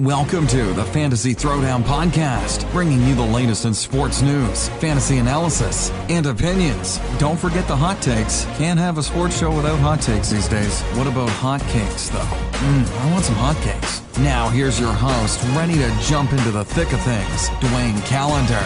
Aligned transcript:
Welcome 0.00 0.48
to 0.48 0.72
the 0.72 0.84
Fantasy 0.86 1.36
Throwdown 1.36 1.84
Podcast, 1.84 2.68
bringing 2.72 3.00
you 3.02 3.14
the 3.14 3.22
latest 3.22 3.64
in 3.64 3.72
sports 3.72 4.22
news, 4.22 4.68
fantasy 4.80 5.18
analysis, 5.18 5.90
and 6.08 6.26
opinions. 6.26 6.98
Don't 7.18 7.38
forget 7.38 7.68
the 7.68 7.76
hot 7.76 8.02
takes. 8.02 8.44
Can't 8.56 8.76
have 8.76 8.98
a 8.98 9.04
sports 9.04 9.38
show 9.38 9.54
without 9.54 9.78
hot 9.78 10.00
takes 10.00 10.30
these 10.30 10.48
days. 10.48 10.82
What 10.96 11.06
about 11.06 11.28
hot 11.28 11.60
cakes, 11.68 12.08
though? 12.08 12.18
Mmm, 12.18 13.02
I 13.02 13.12
want 13.12 13.24
some 13.24 13.36
hot 13.36 13.54
cakes. 13.62 14.02
Now, 14.18 14.48
here's 14.48 14.80
your 14.80 14.92
host, 14.92 15.40
ready 15.56 15.74
to 15.74 15.96
jump 16.02 16.32
into 16.32 16.50
the 16.50 16.64
thick 16.64 16.92
of 16.92 17.00
things, 17.02 17.48
Dwayne 17.60 18.04
Calendar. 18.04 18.64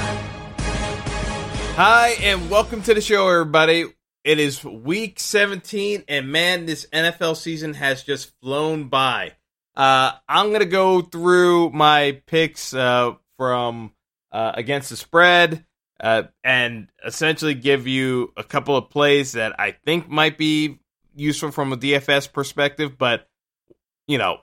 Hi, 1.77 2.17
and 2.23 2.49
welcome 2.49 2.81
to 2.85 2.95
the 2.95 3.03
show, 3.03 3.29
everybody. 3.29 3.85
It 4.25 4.39
is 4.39 4.65
week 4.65 5.21
17, 5.21 6.05
and 6.09 6.33
man, 6.33 6.65
this 6.65 6.87
NFL 6.91 7.37
season 7.37 7.75
has 7.75 8.03
just 8.03 8.33
flown 8.41 8.89
by. 8.89 9.35
Uh, 9.79 10.11
I'm 10.29 10.51
gonna 10.51 10.65
go 10.65 11.03
through 11.03 11.71
my 11.71 12.21
picks 12.27 12.75
uh, 12.75 13.13
from 13.37 13.93
uh, 14.33 14.51
against 14.55 14.91
the 14.91 14.97
spread 14.97 15.65
uh, 16.01 16.25
and 16.43 16.89
essentially 17.07 17.55
give 17.55 17.87
you 17.87 18.33
a 18.37 18.43
couple 18.43 18.77
of 18.77 18.91
plays 18.91 19.33
that 19.33 19.59
I 19.61 19.77
think 19.87 20.09
might 20.09 20.37
be 20.37 20.81
useful 21.15 21.53
from 21.53 21.73
a 21.73 21.77
DFS 21.77 22.33
perspective. 22.33 22.99
But 22.99 23.29
you 24.09 24.19
know, 24.19 24.39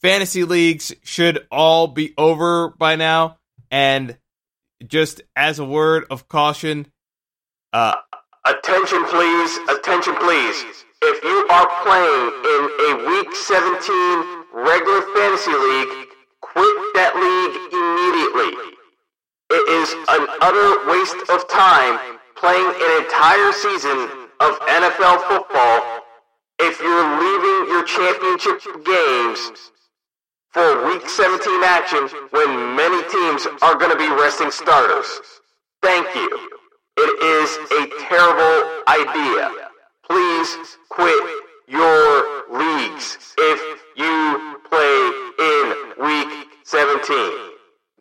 fantasy 0.00 0.44
leagues 0.44 0.94
should 1.02 1.46
all 1.50 1.86
be 1.86 2.14
over 2.16 2.70
by 2.70 2.96
now. 2.96 3.36
And 3.70 4.16
just 4.86 5.20
as 5.36 5.58
a 5.58 5.66
word 5.66 6.06
of 6.10 6.28
caution, 6.28 6.86
uh, 7.74 7.96
attention, 8.46 9.04
please. 9.04 9.58
Attention, 9.68 10.14
please. 10.16 10.64
If 11.02 11.24
you 11.24 11.46
are 11.50 11.68
playing 11.82 12.32
in 12.44 12.70
a 12.88 13.08
Week 13.10 13.34
17 13.34 14.41
regular 14.52 15.02
fantasy 15.16 15.52
league, 15.52 16.08
quit 16.40 16.76
that 16.94 17.16
league 17.16 17.56
immediately. 17.72 18.52
It 19.50 19.64
is 19.68 19.88
an 20.08 20.24
utter 20.40 20.88
waste 20.88 21.20
of 21.28 21.48
time 21.48 21.98
playing 22.36 22.64
an 22.64 22.90
entire 23.04 23.52
season 23.52 24.28
of 24.40 24.58
NFL 24.68 25.28
football 25.28 26.02
if 26.58 26.80
you're 26.80 27.08
leaving 27.20 27.72
your 27.72 27.84
championship 27.84 28.60
games 28.84 29.72
for 30.52 30.86
week 30.86 31.08
17 31.08 31.64
action 31.64 32.08
when 32.30 32.76
many 32.76 33.02
teams 33.08 33.46
are 33.62 33.74
going 33.76 33.90
to 33.90 33.96
be 33.96 34.08
resting 34.08 34.50
starters. 34.50 35.06
Thank 35.82 36.14
you. 36.14 36.58
It 36.96 37.12
is 37.24 37.50
a 37.72 38.04
terrible 38.08 38.82
idea. 38.86 39.50
Please 40.08 40.76
quit 40.90 41.24
your 41.66 42.44
leagues 42.52 43.34
if 43.38 43.81
you 43.96 44.60
play 44.68 45.12
in 45.38 45.74
week 46.04 46.48
17. 46.64 47.00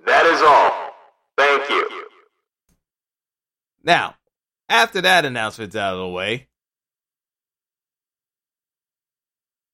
That 0.05 0.25
is 0.25 0.41
all. 0.41 0.93
Thank 1.37 1.69
you. 1.69 2.07
Now, 3.83 4.15
after 4.69 5.01
that 5.01 5.25
announcement's 5.25 5.75
out 5.75 5.93
of 5.93 5.99
the 5.99 6.07
way, 6.07 6.47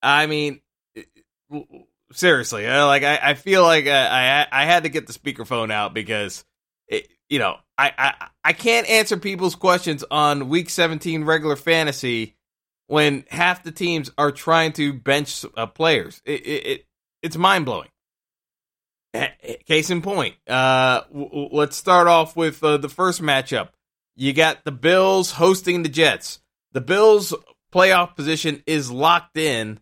I 0.02 0.28
mean, 0.28 0.62
seriously, 2.14 2.68
like 2.68 3.04
I, 3.04 3.20
I 3.22 3.34
feel 3.34 3.64
like 3.64 3.88
I, 3.88 4.42
I, 4.42 4.48
I 4.52 4.66
had 4.66 4.84
to 4.84 4.90
get 4.90 5.08
the 5.08 5.14
speakerphone 5.14 5.72
out 5.72 5.94
because 5.94 6.46
it, 6.88 7.08
you 7.30 7.40
know 7.40 7.58
I, 7.78 7.92
I 7.98 8.28
I 8.44 8.54
can't 8.54 8.90
answer 8.90 9.18
people's 9.18 9.56
questions 9.56 10.04
on 10.10 10.50
week 10.50 10.70
17 10.70 11.26
regular 11.26 11.56
fantasy 11.56 12.37
when 12.88 13.26
half 13.30 13.64
the 13.64 13.72
teams 13.72 14.10
are 14.18 14.32
trying 14.32 14.74
to 14.74 14.94
bench 14.94 15.46
uh, 15.56 15.68
players. 15.68 16.22
It, 16.26 16.46
it, 16.46 16.66
it 16.66 16.86
it's 17.22 17.38
mind 17.38 17.66
blowing. 17.66 17.90
Case 19.66 19.90
in 19.90 20.02
point, 20.02 20.36
uh, 20.48 21.02
w- 21.12 21.50
let's 21.52 21.76
start 21.76 22.08
off 22.08 22.36
with 22.36 22.64
uh, 22.64 22.78
the 22.78 22.90
first 22.90 23.22
matchup. 23.22 23.70
You 24.16 24.34
got 24.34 24.64
the 24.64 24.72
Bills 24.72 25.32
hosting 25.32 25.82
the 25.84 25.90
Jets. 25.90 26.40
The 26.74 26.82
Bills' 26.82 27.34
playoff 27.74 28.16
position 28.16 28.62
is 28.68 28.92
locked 28.92 29.38
in. 29.38 29.80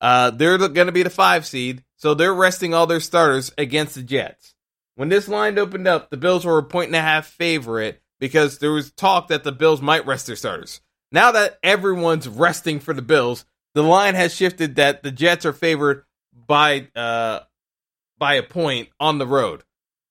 Uh, 0.00 0.30
they're 0.30 0.58
going 0.58 0.86
to 0.86 0.92
be 0.92 1.04
the 1.04 1.10
five 1.10 1.46
seed, 1.46 1.84
so 1.96 2.14
they're 2.14 2.34
resting 2.34 2.74
all 2.74 2.86
their 2.86 2.98
starters 2.98 3.52
against 3.56 3.94
the 3.94 4.02
Jets. 4.02 4.54
When 4.96 5.08
this 5.08 5.28
line 5.28 5.58
opened 5.58 5.86
up, 5.86 6.10
the 6.10 6.16
Bills 6.16 6.44
were 6.44 6.58
a 6.58 6.62
point 6.62 6.88
and 6.88 6.96
a 6.96 7.00
half 7.00 7.26
favorite 7.26 8.02
because 8.18 8.58
there 8.58 8.72
was 8.72 8.90
talk 8.92 9.28
that 9.28 9.44
the 9.44 9.52
Bills 9.52 9.80
might 9.80 10.06
rest 10.06 10.26
their 10.26 10.36
starters. 10.36 10.80
Now 11.12 11.32
that 11.32 11.58
everyone's 11.62 12.26
resting 12.26 12.80
for 12.80 12.94
the 12.94 13.02
Bills, 13.02 13.44
the 13.74 13.82
line 13.82 14.14
has 14.14 14.34
shifted 14.34 14.76
that 14.76 15.02
the 15.02 15.12
Jets 15.12 15.46
are 15.46 15.52
favored 15.52 16.04
by 16.34 16.88
uh 16.96 17.40
by 18.18 18.34
a 18.34 18.42
point 18.42 18.88
on 18.98 19.18
the 19.18 19.26
road. 19.26 19.62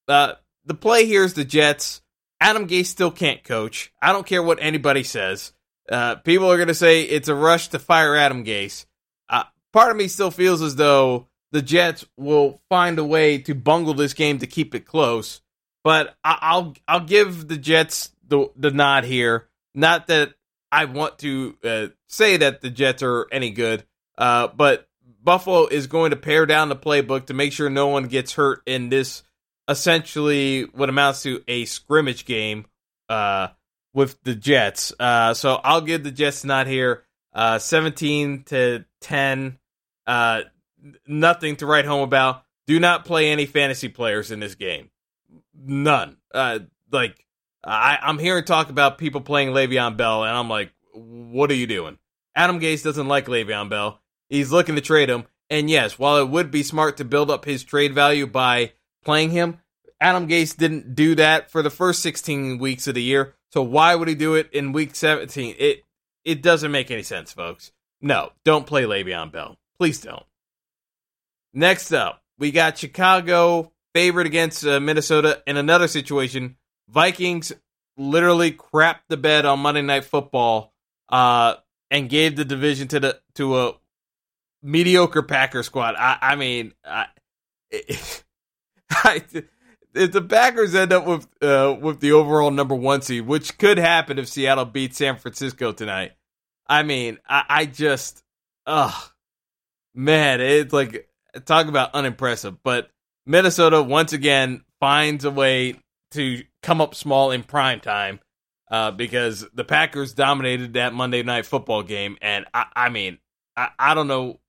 Uh, 0.07 0.33
the 0.65 0.73
play 0.73 1.05
here 1.05 1.23
is 1.23 1.33
the 1.33 1.45
Jets. 1.45 2.01
Adam 2.39 2.67
Gase 2.67 2.87
still 2.87 3.11
can't 3.11 3.43
coach. 3.43 3.93
I 4.01 4.11
don't 4.11 4.25
care 4.25 4.43
what 4.43 4.59
anybody 4.61 5.03
says. 5.03 5.53
Uh, 5.89 6.15
people 6.15 6.51
are 6.51 6.57
going 6.57 6.67
to 6.67 6.73
say 6.73 7.03
it's 7.03 7.29
a 7.29 7.35
rush 7.35 7.69
to 7.69 7.79
fire 7.79 8.15
Adam 8.15 8.43
Gase. 8.43 8.85
Uh, 9.29 9.43
part 9.71 9.91
of 9.91 9.97
me 9.97 10.07
still 10.07 10.31
feels 10.31 10.61
as 10.61 10.75
though 10.75 11.27
the 11.51 11.61
Jets 11.61 12.05
will 12.17 12.61
find 12.69 12.99
a 12.99 13.05
way 13.05 13.37
to 13.39 13.55
bungle 13.55 13.93
this 13.93 14.13
game 14.13 14.39
to 14.39 14.47
keep 14.47 14.75
it 14.75 14.85
close. 14.85 15.41
But 15.83 16.15
I- 16.23 16.57
will 16.57 16.75
I'll 16.87 16.99
give 17.05 17.47
the 17.47 17.57
Jets 17.57 18.11
the 18.27 18.51
the 18.55 18.71
nod 18.71 19.03
here. 19.03 19.47
Not 19.73 20.07
that 20.07 20.33
I 20.71 20.85
want 20.85 21.19
to 21.19 21.57
uh, 21.63 21.87
say 22.07 22.37
that 22.37 22.61
the 22.61 22.69
Jets 22.69 23.03
are 23.03 23.27
any 23.31 23.51
good, 23.51 23.83
uh, 24.17 24.47
but 24.47 24.87
Buffalo 25.23 25.67
is 25.67 25.87
going 25.87 26.11
to 26.11 26.15
pare 26.15 26.45
down 26.45 26.69
the 26.69 26.75
playbook 26.75 27.27
to 27.27 27.33
make 27.33 27.53
sure 27.53 27.69
no 27.69 27.87
one 27.87 28.05
gets 28.05 28.33
hurt 28.33 28.61
in 28.65 28.89
this 28.89 29.23
essentially 29.67 30.63
what 30.63 30.89
amounts 30.89 31.23
to 31.23 31.43
a 31.47 31.65
scrimmage 31.65 32.25
game 32.25 32.65
uh, 33.09 33.49
with 33.93 34.21
the 34.23 34.35
Jets. 34.35 34.93
Uh, 34.99 35.33
so 35.33 35.59
I'll 35.63 35.81
give 35.81 36.03
the 36.03 36.11
Jets 36.11 36.43
not 36.43 36.67
here 36.67 37.03
uh, 37.33 37.59
17 37.59 38.43
to 38.45 38.85
10. 39.01 39.57
Uh, 40.07 40.41
nothing 41.07 41.55
to 41.57 41.65
write 41.65 41.85
home 41.85 42.01
about. 42.01 42.43
Do 42.67 42.79
not 42.79 43.05
play 43.05 43.31
any 43.31 43.45
fantasy 43.45 43.89
players 43.89 44.31
in 44.31 44.39
this 44.39 44.55
game. 44.55 44.89
None. 45.53 46.17
like 46.91 47.25
I, 47.63 47.99
I'm 48.01 48.19
hearing 48.19 48.43
talk 48.43 48.69
about 48.69 48.97
people 48.97 49.21
playing 49.21 49.49
Le'Veon 49.49 49.97
Bell, 49.97 50.23
and 50.23 50.35
I'm 50.35 50.49
like, 50.49 50.71
what 50.93 51.51
are 51.51 51.55
you 51.55 51.67
doing? 51.67 51.97
Adam 52.35 52.59
Gase 52.59 52.83
doesn't 52.83 53.07
like 53.07 53.27
Le'Veon 53.27 53.69
Bell. 53.69 54.01
He's 54.29 54.51
looking 54.51 54.75
to 54.75 54.81
trade 54.81 55.09
him. 55.09 55.25
And 55.49 55.69
yes, 55.69 55.99
while 55.99 56.17
it 56.17 56.29
would 56.29 56.49
be 56.49 56.63
smart 56.63 56.97
to 56.97 57.05
build 57.05 57.29
up 57.29 57.45
his 57.45 57.63
trade 57.63 57.93
value 57.93 58.25
by 58.25 58.71
playing 59.03 59.31
him, 59.31 59.59
Adam 59.99 60.27
Gase 60.27 60.55
didn't 60.55 60.95
do 60.95 61.13
that 61.15 61.51
for 61.51 61.61
the 61.61 61.69
first 61.69 62.01
16 62.01 62.57
weeks 62.57 62.87
of 62.87 62.95
the 62.95 63.03
year. 63.03 63.35
So 63.51 63.61
why 63.61 63.93
would 63.93 64.07
he 64.07 64.15
do 64.15 64.35
it 64.35 64.49
in 64.53 64.71
week 64.71 64.95
17? 64.95 65.55
It 65.59 65.83
it 66.23 66.41
doesn't 66.41 66.71
make 66.71 66.89
any 66.89 67.03
sense, 67.03 67.33
folks. 67.33 67.71
No, 67.99 68.31
don't 68.45 68.65
play 68.65 68.83
Le'Veon 68.83 69.31
Bell. 69.31 69.57
Please 69.77 69.99
don't. 69.99 70.23
Next 71.53 71.91
up, 71.91 72.23
we 72.37 72.51
got 72.51 72.77
Chicago 72.77 73.71
favored 73.93 74.25
against 74.25 74.65
uh, 74.65 74.79
Minnesota 74.79 75.43
in 75.45 75.57
another 75.57 75.87
situation 75.87 76.55
Vikings 76.91 77.53
literally 77.97 78.51
crapped 78.51 79.07
the 79.07 79.17
bed 79.17 79.45
on 79.45 79.59
Monday 79.59 79.81
Night 79.81 80.05
Football 80.05 80.73
uh, 81.09 81.55
and 81.89 82.09
gave 82.09 82.35
the 82.35 82.45
division 82.45 82.87
to 82.89 82.99
the 82.99 83.19
to 83.35 83.57
a 83.59 83.73
mediocre 84.61 85.23
Packer 85.23 85.63
squad. 85.63 85.95
I, 85.97 86.17
I 86.21 86.35
mean, 86.35 86.73
I, 86.85 87.07
I, 88.91 89.23
if 89.93 90.11
the 90.11 90.21
Packers 90.21 90.75
end 90.75 90.93
up 90.93 91.05
with 91.05 91.27
uh, 91.41 91.77
with 91.79 91.99
the 91.99 92.11
overall 92.11 92.51
number 92.51 92.75
one 92.75 93.01
seed, 93.01 93.25
which 93.25 93.57
could 93.57 93.77
happen 93.77 94.19
if 94.19 94.27
Seattle 94.27 94.65
beats 94.65 94.97
San 94.97 95.17
Francisco 95.17 95.71
tonight. 95.71 96.13
I 96.67 96.83
mean, 96.83 97.17
I, 97.27 97.43
I 97.49 97.65
just, 97.65 98.23
ugh, 98.65 98.93
man, 99.93 100.39
it's 100.39 100.71
like 100.71 101.09
talk 101.45 101.67
about 101.67 101.93
unimpressive. 101.93 102.63
But 102.63 102.89
Minnesota 103.25 103.81
once 103.81 104.13
again 104.13 104.63
finds 104.79 105.25
a 105.25 105.31
way 105.31 105.75
to 106.11 106.43
come 106.61 106.81
up 106.81 106.95
small 106.95 107.31
in 107.31 107.43
prime 107.43 107.79
time 107.79 108.19
uh, 108.69 108.91
because 108.91 109.45
the 109.53 109.63
Packers 109.63 110.13
dominated 110.13 110.73
that 110.73 110.93
Monday 110.93 111.23
night 111.23 111.45
football 111.45 111.83
game, 111.83 112.17
and 112.21 112.45
I, 112.53 112.65
I 112.75 112.89
mean, 112.89 113.17
I, 113.57 113.69
I 113.77 113.93
don't 113.93 114.07
know, 114.07 114.39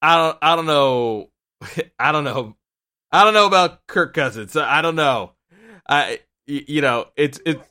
I 0.00 0.16
don't, 0.16 0.38
I 0.42 0.56
don't 0.56 0.66
know, 0.66 1.30
I 1.98 2.12
don't 2.12 2.24
know, 2.24 2.56
I 3.12 3.24
don't 3.24 3.34
know 3.34 3.46
about 3.46 3.86
Kirk 3.86 4.14
Cousins. 4.14 4.56
I 4.56 4.80
don't 4.80 4.96
know. 4.96 5.32
I, 5.86 6.20
you 6.46 6.80
know, 6.80 7.06
it's 7.16 7.38
it's. 7.44 7.62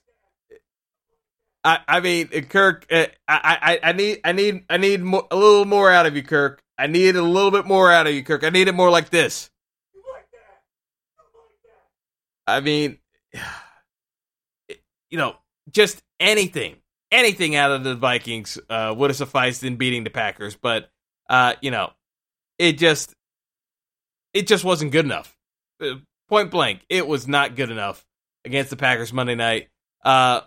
I, 1.64 1.80
I 1.88 2.00
mean, 2.00 2.28
Kirk. 2.28 2.86
Uh, 2.92 3.08
I, 3.28 3.80
I, 3.84 3.90
I 3.90 3.92
need, 3.94 4.20
I 4.24 4.32
need, 4.32 4.64
I 4.70 4.78
need 4.78 5.02
a 5.02 5.36
little 5.36 5.66
more 5.66 5.92
out 5.92 6.06
of 6.06 6.16
you, 6.16 6.24
Kirk. 6.24 6.64
I 6.78 6.88
need 6.88 7.16
a 7.16 7.22
little 7.22 7.52
bit 7.52 7.66
more 7.66 7.92
out 7.92 8.08
of 8.08 8.14
you, 8.14 8.24
Kirk. 8.24 8.44
I 8.44 8.50
need 8.50 8.68
it 8.68 8.76
more 8.76 8.90
like 8.90 9.10
this. 9.10 9.50
I 12.48 12.60
mean, 12.60 12.98
you 15.12 15.18
know, 15.18 15.36
just 15.72 16.02
anything, 16.20 16.78
anything 17.12 17.56
out 17.56 17.72
of 17.72 17.84
the 17.84 17.96
Vikings 17.96 18.58
uh, 18.70 18.94
would 18.98 19.10
have 19.12 19.18
sufficed 19.18 19.64
in 19.64 19.76
beating 19.76 20.04
the 20.04 20.10
Packers. 20.10 20.56
But 20.56 20.90
uh, 21.30 21.54
you 21.62 21.70
know, 21.70 21.92
it 22.58 22.78
just 22.78 23.14
it 24.34 24.48
just 24.48 24.64
wasn't 24.64 24.92
good 24.92 25.06
enough. 25.06 25.38
Uh, 25.82 25.96
point 26.30 26.50
blank, 26.50 26.82
it 26.90 27.08
was 27.08 27.28
not 27.28 27.56
good 27.56 27.70
enough 27.70 28.06
against 28.46 28.70
the 28.70 28.78
Packers 28.78 29.14
Monday 29.14 29.36
night. 29.36 29.68
Uh, 30.04 30.42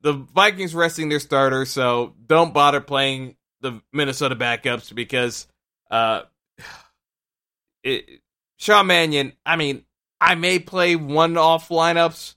the 0.00 0.12
Vikings 0.12 0.74
resting 0.74 1.08
their 1.08 1.20
starter, 1.20 1.64
so 1.64 2.14
don't 2.26 2.52
bother 2.52 2.80
playing 2.80 3.36
the 3.60 3.80
Minnesota 3.92 4.34
backups 4.34 4.92
because 4.92 5.46
uh, 5.90 6.22
it, 7.84 8.20
Sean 8.56 8.86
Mannion. 8.86 9.32
I 9.46 9.56
mean, 9.56 9.84
I 10.20 10.34
may 10.34 10.58
play 10.58 10.96
one 10.96 11.36
off 11.36 11.68
lineups, 11.68 12.34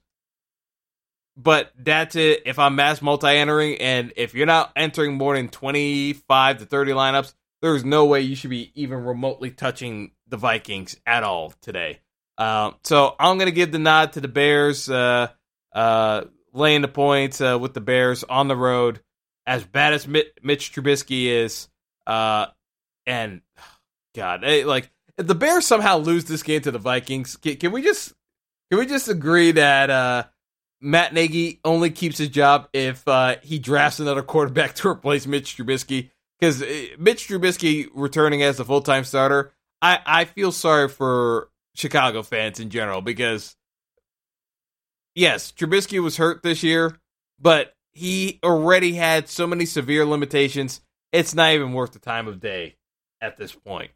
but 1.37 1.71
that's 1.77 2.15
it. 2.15 2.43
If 2.45 2.59
I'm 2.59 2.75
mass 2.75 3.01
multi 3.01 3.27
entering, 3.27 3.77
and 3.77 4.13
if 4.15 4.33
you're 4.33 4.45
not 4.45 4.71
entering 4.75 5.15
more 5.15 5.35
than 5.35 5.49
25 5.49 6.59
to 6.59 6.65
30 6.65 6.91
lineups, 6.91 7.33
there's 7.61 7.83
no 7.83 8.05
way 8.05 8.21
you 8.21 8.35
should 8.35 8.49
be 8.49 8.71
even 8.75 9.03
remotely 9.03 9.51
touching 9.51 10.11
the 10.27 10.37
Vikings 10.37 10.97
at 11.05 11.23
all 11.23 11.53
today. 11.61 11.99
Uh, 12.37 12.71
so 12.83 13.15
I'm 13.19 13.37
going 13.37 13.47
to 13.47 13.55
give 13.55 13.71
the 13.71 13.79
nod 13.79 14.13
to 14.13 14.21
the 14.21 14.27
Bears, 14.27 14.89
uh, 14.89 15.29
uh, 15.73 16.21
laying 16.53 16.81
the 16.81 16.87
points 16.87 17.41
uh, 17.41 17.57
with 17.59 17.73
the 17.73 17.81
Bears 17.81 18.23
on 18.23 18.47
the 18.47 18.55
road. 18.55 19.01
As 19.47 19.63
bad 19.63 19.93
as 19.93 20.07
Mitch 20.07 20.33
Trubisky 20.43 21.27
is, 21.27 21.67
uh, 22.07 22.47
and 23.05 23.41
God, 24.15 24.43
like 24.43 24.89
if 25.19 25.27
the 25.27 25.35
Bears 25.35 25.67
somehow 25.67 25.97
lose 25.97 26.25
this 26.25 26.41
game 26.41 26.61
to 26.61 26.71
the 26.71 26.79
Vikings, 26.79 27.35
can, 27.37 27.71
we 27.71 27.83
just 27.83 28.13
can 28.71 28.79
we 28.79 28.87
just 28.87 29.07
agree 29.07 29.51
that 29.51 30.31
Matt 30.81 31.13
Nagy 31.13 31.59
only 31.63 31.89
keeps 31.89 32.17
his 32.17 32.29
job 32.29 32.69
if 32.73 33.07
uh, 33.07 33.37
he 33.41 33.59
drafts 33.59 33.99
another 33.99 34.21
quarterback 34.21 34.75
to 34.75 34.89
replace 34.89 35.25
Mitch 35.25 35.57
Trubisky? 35.57 36.11
Because 36.39 36.61
uh, 36.61 36.87
Mitch 36.99 37.27
Trubisky 37.27 37.87
returning 37.93 38.43
as 38.43 38.59
a 38.59 38.65
full 38.65 38.81
time 38.81 39.03
starter, 39.03 39.53
I, 39.81 39.99
I 40.05 40.25
feel 40.25 40.51
sorry 40.51 40.89
for 40.89 41.49
Chicago 41.75 42.23
fans 42.23 42.59
in 42.59 42.69
general 42.69 43.01
because 43.01 43.55
yes, 45.13 45.51
Trubisky 45.51 46.01
was 46.01 46.17
hurt 46.17 46.43
this 46.43 46.63
year, 46.63 46.99
but 47.39 47.73
he 47.93 48.39
already 48.43 48.93
had 48.93 49.29
so 49.29 49.47
many 49.47 49.65
severe 49.65 50.05
limitations. 50.05 50.81
It's 51.11 51.33
not 51.33 51.53
even 51.53 51.73
worth 51.73 51.93
the 51.93 51.99
time 51.99 52.27
of 52.27 52.39
day 52.39 52.75
at 53.21 53.37
this 53.37 53.53
point. 53.53 53.91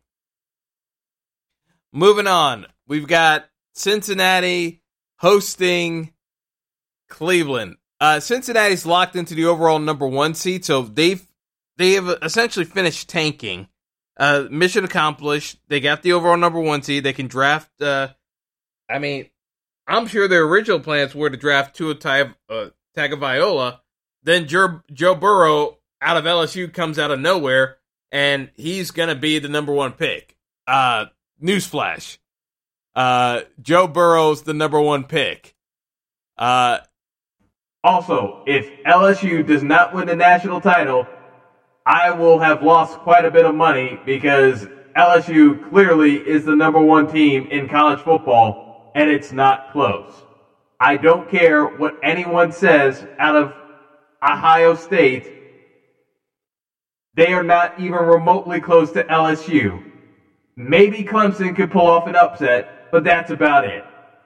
Moving 1.91 2.27
on, 2.27 2.67
we've 2.87 3.07
got 3.07 3.49
Cincinnati 3.73 4.81
hosting 5.17 6.13
Cleveland. 7.09 7.77
Uh, 7.99 8.19
Cincinnati's 8.19 8.85
locked 8.85 9.15
into 9.15 9.35
the 9.35 9.45
overall 9.45 9.79
number 9.79 10.07
one 10.07 10.33
seed, 10.33 10.63
so 10.63 10.83
they've 10.83 11.25
they 11.77 11.93
have 11.93 12.09
essentially 12.21 12.65
finished 12.65 13.09
tanking. 13.09 13.67
Uh, 14.17 14.45
mission 14.49 14.83
accomplished. 14.83 15.57
They 15.69 15.79
got 15.79 16.01
the 16.03 16.13
overall 16.13 16.37
number 16.37 16.59
one 16.59 16.81
seed. 16.81 17.03
They 17.03 17.13
can 17.13 17.27
draft. 17.27 17.81
Uh, 17.81 18.09
I 18.89 18.99
mean, 18.99 19.29
I'm 19.87 20.07
sure 20.07 20.27
their 20.27 20.43
original 20.43 20.79
plans 20.79 21.15
were 21.15 21.29
to 21.29 21.37
draft 21.37 21.75
Tua 21.75 21.95
Tag- 21.95 22.35
uh, 22.49 22.69
Tagovailoa. 22.95 23.79
Then 24.23 24.47
Joe, 24.47 24.81
Joe 24.91 25.15
Burrow 25.15 25.77
out 26.01 26.17
of 26.17 26.25
LSU 26.25 26.71
comes 26.73 26.99
out 26.99 27.11
of 27.11 27.19
nowhere, 27.19 27.77
and 28.11 28.49
he's 28.55 28.91
gonna 28.91 29.15
be 29.15 29.39
the 29.39 29.47
number 29.49 29.71
one 29.73 29.93
pick. 29.93 30.35
Uh, 30.67 31.05
newsflash: 31.41 32.17
uh, 32.95 33.41
Joe 33.61 33.87
Burrow's 33.87 34.43
the 34.43 34.53
number 34.53 34.79
one 34.81 35.05
pick. 35.05 35.55
Uh, 36.37 36.79
also, 37.83 38.37
if 38.45 38.71
LSU 38.87 39.45
does 39.45 39.63
not 39.63 39.93
win 39.93 40.07
the 40.07 40.15
national 40.15 40.61
title, 40.61 41.09
I 41.85 42.11
will 42.11 42.39
have 42.39 42.61
lost 42.63 42.99
quite 43.01 43.25
a 43.25 43.31
bit 43.31 43.45
of 43.45 43.55
money 43.55 44.01
because 44.05 44.67
LSU 44.97 45.59
clearly 45.61 46.17
is 46.17 46.45
the 46.45 46.55
number 46.55 46.81
one 46.81 47.07
team 47.07 47.47
in 47.51 47.67
college 47.67 48.01
football, 48.01 48.59
and 48.95 49.09
it's 49.09 49.31
not 49.33 49.67
close. 49.67 50.25
I 50.79 50.97
don't 50.97 51.27
care 51.27 51.65
what 51.65 51.97
anyone 52.03 52.51
says 52.51 53.05
out 53.19 53.35
of 53.35 53.53
Ohio 54.23 54.75
State. 54.75 55.31
They 57.15 57.33
are 57.33 57.43
not 57.43 57.73
even 57.77 57.99
remotely 57.99 58.59
close 58.61 58.91
to 58.93 59.03
LSU. 59.05 59.83
Maybe 60.57 61.03
Clemson 61.03 61.55
could 61.55 61.71
pull 61.71 61.87
off 61.87 62.07
an 62.07 62.15
upset, 62.15 62.67
but 62.91 63.03
that's 63.03 63.31
about 63.31 63.65
it. 63.65 63.85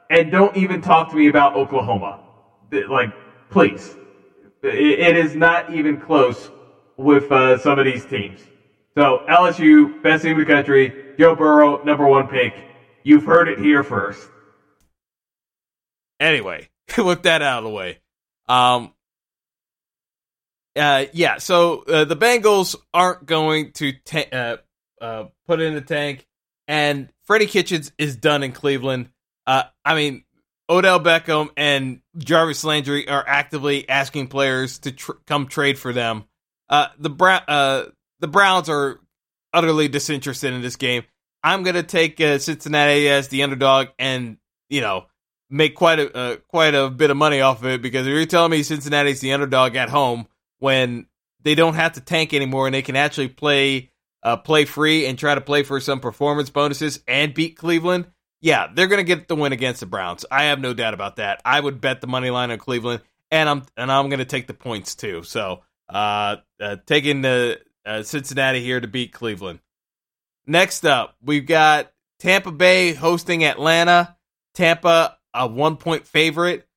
And 0.10 0.32
don't 0.32 0.56
even 0.56 0.82
talk 0.82 1.10
to 1.10 1.16
me 1.18 1.28
about 1.28 1.56
Oklahoma. 1.56 2.20
Like, 2.72 3.14
please. 3.54 3.96
It 4.64 5.16
is 5.16 5.36
not 5.36 5.74
even 5.74 6.00
close 6.00 6.50
with 6.98 7.32
uh, 7.32 7.58
some 7.60 7.80
of 7.80 7.86
these 7.86 8.04
teams. 8.06 8.40
So 8.96 9.24
LSU, 9.30 10.02
best 10.02 10.24
team 10.24 10.34
in 10.34 10.40
the 10.40 10.46
country. 10.46 11.14
Joe 11.18 11.36
Burrow, 11.36 11.84
number 11.84 12.08
one 12.08 12.28
pick. 12.28 12.54
You've 13.04 13.26
heard 13.26 13.48
it 13.48 13.60
here 13.60 13.84
first. 13.84 14.28
Anyway, 16.20 16.70
with 16.98 17.24
that 17.24 17.42
out 17.42 17.60
of 17.60 17.64
the 17.66 17.70
way, 17.70 18.00
um, 18.48 18.94
uh, 20.76 21.06
yeah. 21.14 21.38
So 21.38 21.84
uh, 21.84 22.06
the 22.06 22.16
Bengals 22.16 22.76
aren't 22.94 23.26
going 23.26 23.72
to 23.74 23.92
ta- 24.06 24.32
uh, 24.32 24.58
uh, 25.02 25.26
put 25.48 25.60
in 25.60 25.76
the 25.76 25.82
tank, 25.82 26.26
and 26.68 27.10
Freddie 27.26 27.48
Kitchens 27.48 27.92
is 27.98 28.16
done 28.16 28.42
in 28.42 28.52
Cleveland. 28.52 29.10
Uh, 29.46 29.64
I 29.84 29.96
mean, 29.96 30.24
Odell 30.74 31.00
Beckham 31.00 31.50
and 31.56 32.02
Jarvis 32.18 32.64
Landry 32.64 33.08
are 33.08 33.24
actively 33.28 33.88
asking 33.88 34.28
players 34.28 34.80
to 34.80 34.92
tr- 34.92 35.12
come 35.28 35.48
trade 35.48 35.78
for 35.78 35.94
them. 35.94 36.24
Uh, 36.68 36.88
the 36.98 37.12
Brown, 37.12 37.42
uh, 37.48 37.84
the 38.20 38.28
Browns 38.28 38.70
are 38.70 39.00
utterly 39.54 39.88
disinterested 39.88 40.52
in 40.52 40.62
this 40.62 40.76
game. 40.76 41.04
I'm 41.44 41.62
gonna 41.62 41.84
take 41.84 42.20
uh, 42.20 42.40
Cincinnati 42.40 43.08
as 43.08 43.28
the 43.28 43.44
underdog, 43.44 43.90
and 44.00 44.38
you 44.70 44.82
know, 44.82 45.06
make 45.48 45.76
quite 45.76 46.00
a 46.00 46.18
uh, 46.18 46.36
quite 46.48 46.74
a 46.74 46.90
bit 46.90 47.12
of 47.12 47.18
money 47.18 47.40
off 47.42 47.62
of 47.62 47.68
it 47.68 47.82
because 47.82 48.08
if 48.08 48.12
you're 48.12 48.26
telling 48.26 48.52
me 48.52 48.64
Cincinnati's 48.64 49.20
the 49.20 49.34
underdog 49.34 49.76
at 49.76 49.90
home 49.90 50.28
when 50.58 51.06
they 51.44 51.54
don't 51.54 51.76
have 51.76 51.94
to 51.94 52.02
tank 52.02 52.34
anymore 52.34 52.66
and 52.66 52.74
they 52.74 52.82
can 52.82 52.96
actually 52.96 53.28
play 53.28 53.92
uh, 54.24 54.38
play 54.38 54.66
free 54.66 55.06
and 55.06 55.20
try 55.20 55.36
to 55.36 55.42
play 55.42 55.62
for 55.62 55.80
some 55.80 56.00
performance 56.00 56.50
bonuses 56.50 57.04
and 57.08 57.34
beat 57.36 57.58
Cleveland, 57.58 58.08
yeah, 58.44 58.68
they're 58.74 58.88
going 58.88 59.00
to 59.00 59.06
get 59.06 59.30
the 59.30 59.38
win 59.38 59.54
against 59.54 59.80
the 59.80 59.86
Browns. 59.86 60.26
I 60.30 60.44
have 60.44 60.60
no 60.60 60.74
doubt 60.74 60.94
about 60.94 61.16
that. 61.16 61.42
I 61.46 61.58
would 61.58 61.80
bet 61.80 62.02
the 62.02 62.08
money 62.08 62.30
line 62.30 62.52
on 62.52 62.58
Cleveland, 62.58 63.02
and 63.32 63.48
I'm 63.48 63.64
and 63.78 63.90
I'm 63.90 64.10
going 64.10 64.20
to 64.20 64.26
take 64.26 64.48
the 64.48 64.54
points 64.54 64.96
too. 64.96 65.24
So, 65.24 65.62
uh, 65.88 66.36
uh, 66.60 66.76
taking 66.86 67.22
the 67.22 67.62
uh, 67.86 68.04
Cincinnati 68.04 68.62
here 68.62 68.82
to 68.82 68.88
beat 68.88 69.14
Cleveland. 69.14 69.60
Next 70.46 70.86
up, 70.86 71.16
we've 71.24 71.46
got 71.46 71.94
Tampa 72.20 72.52
Bay 72.52 72.94
hosting 72.94 73.46
Atlanta. 73.46 74.18
Tampa 74.54 75.18
a 75.34 75.48
one 75.48 75.78
point 75.78 76.06
favorite, 76.06 76.68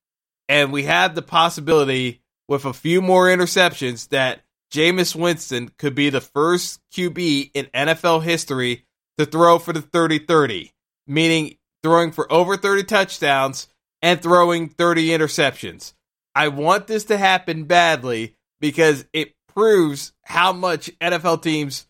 and 0.49 0.73
we 0.73 0.85
have 0.85 1.17
the 1.17 1.23
possibility 1.23 2.23
with 2.47 2.65
a 2.65 2.73
few 2.73 3.03
more 3.03 3.27
interceptions 3.27 4.11
that 4.11 4.45
Jameis 4.73 5.17
Winston 5.17 5.73
could 5.79 5.97
be 5.97 6.11
the 6.11 6.21
first 6.21 6.81
QB 6.93 7.51
in 7.55 7.67
NFL 7.75 8.23
history 8.23 8.87
to 9.19 9.27
throw 9.27 9.59
for 9.59 9.73
the 9.73 9.83
30 9.83 10.21
30 10.21 10.73
meaning 11.07 11.57
throwing 11.87 12.11
for 12.11 12.31
over 12.33 12.57
30 12.57 12.83
touchdowns 12.83 13.69
and 14.03 14.21
throwing 14.21 14.69
30 14.69 15.11
interceptions. 15.11 15.93
I 16.35 16.49
want 16.49 16.89
this 16.89 17.05
to 17.05 17.17
happen 17.17 17.63
badly 17.63 18.35
because 18.61 19.05
it 19.13 19.35
proves 19.55 20.13
how 20.23 20.53
much 20.53 20.91
NFL 21.01 21.43
teams 21.43 21.87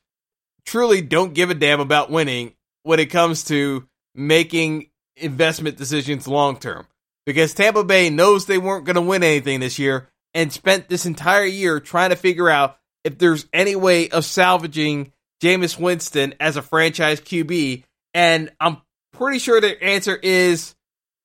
truly 0.66 1.00
don't 1.00 1.32
give 1.32 1.48
a 1.48 1.54
damn 1.54 1.80
about 1.80 2.10
winning 2.10 2.52
when 2.82 3.00
it 3.00 3.06
comes 3.06 3.44
to 3.44 3.88
making 4.14 4.90
investment 5.16 5.78
decisions 5.78 6.28
long 6.28 6.58
term. 6.58 6.86
Because 7.24 7.54
Tampa 7.54 7.82
Bay 7.82 8.10
knows 8.10 8.44
they 8.44 8.58
weren't 8.58 8.84
going 8.84 8.96
to 8.96 9.00
win 9.00 9.22
anything 9.22 9.60
this 9.60 9.78
year 9.78 10.08
and 10.34 10.52
spent 10.52 10.90
this 10.90 11.06
entire 11.06 11.46
year 11.46 11.80
trying 11.80 12.10
to 12.10 12.16
figure 12.16 12.50
out 12.50 12.76
if 13.02 13.16
there's 13.16 13.46
any 13.50 13.74
way 13.74 14.10
of 14.10 14.26
salvaging 14.26 15.10
Jameis 15.42 15.80
Winston 15.80 16.34
as 16.38 16.58
a 16.58 16.62
franchise 16.62 17.18
QB. 17.22 17.84
And 18.12 18.52
I'm 18.60 18.82
pretty 19.16 19.38
sure 19.38 19.60
the 19.60 19.82
answer 19.82 20.16
is 20.16 20.74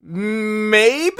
maybe. 0.02 1.12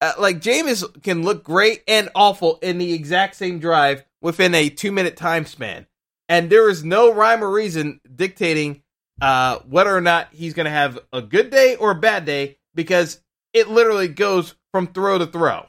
Uh, 0.00 0.12
like 0.18 0.40
Jameis 0.40 1.02
can 1.02 1.22
look 1.22 1.42
great 1.42 1.82
and 1.88 2.08
awful 2.14 2.58
in 2.62 2.78
the 2.78 2.92
exact 2.92 3.34
same 3.34 3.58
drive 3.58 4.04
within 4.20 4.54
a 4.54 4.68
two 4.68 4.92
minute 4.92 5.16
time 5.16 5.44
span, 5.44 5.86
and 6.28 6.50
there 6.50 6.68
is 6.68 6.84
no 6.84 7.12
rhyme 7.12 7.42
or 7.42 7.50
reason 7.50 8.00
dictating 8.14 8.82
uh, 9.20 9.58
whether 9.68 9.94
or 9.94 10.00
not 10.00 10.28
he's 10.32 10.54
going 10.54 10.66
to 10.66 10.70
have 10.70 10.98
a 11.12 11.20
good 11.20 11.50
day 11.50 11.74
or 11.76 11.90
a 11.90 11.96
bad 11.96 12.24
day 12.24 12.58
because 12.74 13.20
it 13.52 13.68
literally 13.68 14.08
goes 14.08 14.54
from 14.70 14.86
throw 14.86 15.18
to 15.18 15.26
throw. 15.26 15.66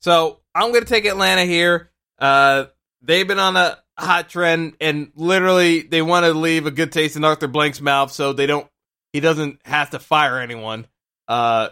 So 0.00 0.40
I'm 0.54 0.70
going 0.70 0.84
to 0.84 0.88
take 0.88 1.06
Atlanta 1.06 1.44
here. 1.44 1.90
Uh, 2.18 2.66
they've 3.02 3.26
been 3.26 3.40
on 3.40 3.56
a 3.56 3.78
hot 3.98 4.28
trend, 4.28 4.74
and 4.80 5.12
literally 5.14 5.82
they 5.82 6.02
want 6.02 6.26
to 6.26 6.32
leave 6.32 6.66
a 6.66 6.70
good 6.70 6.92
taste 6.92 7.16
in 7.16 7.24
Arthur 7.24 7.48
Blank's 7.48 7.80
mouth, 7.80 8.12
so 8.12 8.32
they 8.32 8.46
don't. 8.46 8.66
He 9.12 9.20
doesn't 9.20 9.60
have 9.64 9.90
to 9.90 9.98
fire 9.98 10.40
anyone. 10.40 10.86
Uh, 11.28 11.68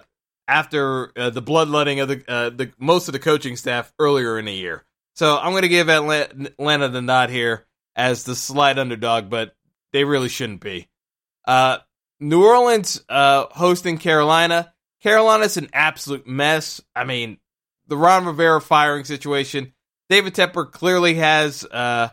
after 0.48 1.12
uh, 1.18 1.30
the 1.30 1.42
bloodletting 1.42 2.00
of 2.00 2.08
the 2.08 2.22
uh, 2.28 2.50
the 2.50 2.72
most 2.78 3.08
of 3.08 3.12
the 3.12 3.18
coaching 3.18 3.56
staff 3.56 3.92
earlier 3.98 4.38
in 4.38 4.44
the 4.44 4.52
year. 4.52 4.84
So 5.14 5.36
I'm 5.36 5.52
going 5.52 5.62
to 5.62 5.68
give 5.68 5.88
Atlanta, 5.88 6.88
the 6.88 7.02
nod 7.02 7.30
here 7.30 7.66
as 7.94 8.24
the 8.24 8.34
slight 8.34 8.78
underdog, 8.78 9.28
but 9.28 9.54
they 9.92 10.04
really 10.04 10.28
shouldn't 10.28 10.60
be. 10.60 10.88
Uh, 11.46 11.78
New 12.18 12.44
Orleans 12.44 13.02
uh, 13.08 13.46
hosting 13.50 13.98
Carolina. 13.98 14.72
Carolina's 15.02 15.56
an 15.56 15.68
absolute 15.72 16.26
mess. 16.26 16.80
I 16.94 17.04
mean, 17.04 17.38
the 17.88 17.96
Ron 17.96 18.24
Rivera 18.24 18.60
firing 18.60 19.04
situation. 19.04 19.74
David 20.12 20.34
Tepper 20.34 20.70
clearly 20.70 21.14
has 21.14 21.64
uh, 21.64 22.10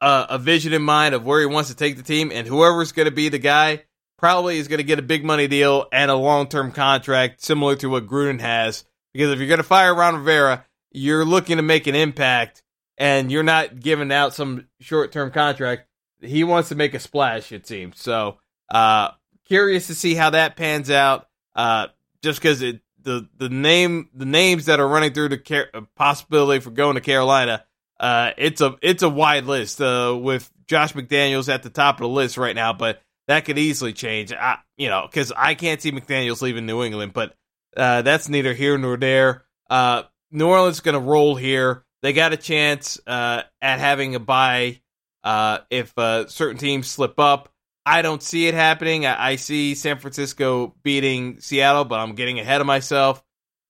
a, 0.00 0.26
a 0.30 0.38
vision 0.38 0.72
in 0.72 0.80
mind 0.80 1.14
of 1.14 1.26
where 1.26 1.40
he 1.40 1.46
wants 1.46 1.68
to 1.68 1.76
take 1.76 1.98
the 1.98 2.02
team, 2.02 2.32
and 2.32 2.46
whoever's 2.46 2.92
going 2.92 3.04
to 3.04 3.12
be 3.12 3.28
the 3.28 3.38
guy 3.38 3.82
probably 4.16 4.56
is 4.56 4.66
going 4.66 4.78
to 4.78 4.82
get 4.82 4.98
a 4.98 5.02
big 5.02 5.22
money 5.22 5.46
deal 5.46 5.88
and 5.92 6.10
a 6.10 6.14
long 6.14 6.48
term 6.48 6.72
contract 6.72 7.44
similar 7.44 7.76
to 7.76 7.90
what 7.90 8.06
Gruden 8.06 8.40
has. 8.40 8.84
Because 9.12 9.30
if 9.30 9.38
you're 9.38 9.48
going 9.48 9.58
to 9.58 9.62
fire 9.62 9.94
Ron 9.94 10.16
Rivera, 10.16 10.64
you're 10.90 11.26
looking 11.26 11.58
to 11.58 11.62
make 11.62 11.86
an 11.86 11.94
impact, 11.94 12.62
and 12.96 13.30
you're 13.30 13.42
not 13.42 13.78
giving 13.78 14.10
out 14.10 14.32
some 14.32 14.66
short 14.80 15.12
term 15.12 15.30
contract. 15.30 15.86
He 16.22 16.44
wants 16.44 16.70
to 16.70 16.76
make 16.76 16.94
a 16.94 16.98
splash, 16.98 17.52
it 17.52 17.66
seems. 17.66 18.00
So, 18.00 18.38
uh, 18.70 19.10
curious 19.44 19.88
to 19.88 19.94
see 19.94 20.14
how 20.14 20.30
that 20.30 20.56
pans 20.56 20.90
out. 20.90 21.28
Uh, 21.54 21.88
just 22.22 22.40
because 22.40 22.62
the 23.04 23.28
the 23.36 23.48
name 23.48 24.08
the 24.14 24.24
names 24.24 24.66
that 24.66 24.80
are 24.80 24.88
running 24.88 25.12
through 25.12 25.28
the 25.28 25.38
car- 25.38 25.68
possibility 25.96 26.60
for 26.60 26.70
going 26.70 26.94
to 26.94 27.00
Carolina 27.00 27.64
uh, 28.02 28.32
it's 28.36 28.60
a 28.60 28.76
it's 28.82 29.04
a 29.04 29.08
wide 29.08 29.44
list 29.44 29.80
uh, 29.80 30.18
with 30.20 30.50
Josh 30.66 30.92
McDaniels 30.92 31.48
at 31.48 31.62
the 31.62 31.70
top 31.70 31.96
of 31.96 32.00
the 32.00 32.08
list 32.08 32.36
right 32.36 32.54
now, 32.54 32.72
but 32.72 33.00
that 33.28 33.44
could 33.44 33.58
easily 33.58 33.92
change. 33.92 34.32
I, 34.32 34.58
you 34.76 34.88
know, 34.88 35.06
because 35.08 35.32
I 35.34 35.54
can't 35.54 35.80
see 35.80 35.92
McDaniels 35.92 36.42
leaving 36.42 36.66
New 36.66 36.82
England, 36.82 37.12
but 37.12 37.36
uh, 37.76 38.02
that's 38.02 38.28
neither 38.28 38.54
here 38.54 38.76
nor 38.76 38.96
there. 38.96 39.44
Uh, 39.70 40.02
New 40.32 40.48
Orleans 40.48 40.76
is 40.76 40.80
going 40.80 40.94
to 40.94 41.00
roll 41.00 41.36
here. 41.36 41.84
They 42.02 42.12
got 42.12 42.32
a 42.32 42.36
chance 42.36 43.00
uh, 43.06 43.42
at 43.60 43.78
having 43.78 44.16
a 44.16 44.20
bye 44.20 44.80
uh, 45.22 45.58
if 45.70 45.94
certain 45.94 46.58
teams 46.58 46.88
slip 46.88 47.20
up. 47.20 47.51
I 47.84 48.02
don't 48.02 48.22
see 48.22 48.46
it 48.46 48.54
happening. 48.54 49.06
I, 49.06 49.30
I, 49.30 49.36
see 49.36 49.74
San 49.74 49.98
Francisco 49.98 50.74
beating 50.82 51.40
Seattle, 51.40 51.84
but 51.84 51.98
I'm 51.98 52.14
getting 52.14 52.38
ahead 52.38 52.60
of 52.60 52.66
myself. 52.66 53.22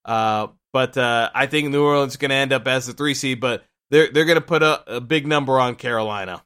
but 0.05 0.97
I 0.97 1.47
think 1.49 1.69
New 1.69 1.83
Orleans 1.83 2.13
is 2.13 2.17
going 2.17 2.29
to 2.29 2.35
end 2.35 2.53
up 2.53 2.67
as 2.67 2.85
the 2.85 2.93
three 2.93 3.13
seed, 3.15 3.39
but 3.39 3.63
they're 3.89 4.11
they're 4.11 4.25
going 4.25 4.39
to 4.39 4.41
put 4.41 4.63
a, 4.63 4.97
a 4.97 5.01
big 5.01 5.27
number 5.27 5.59
on 5.59 5.75
Carolina. 5.75 6.43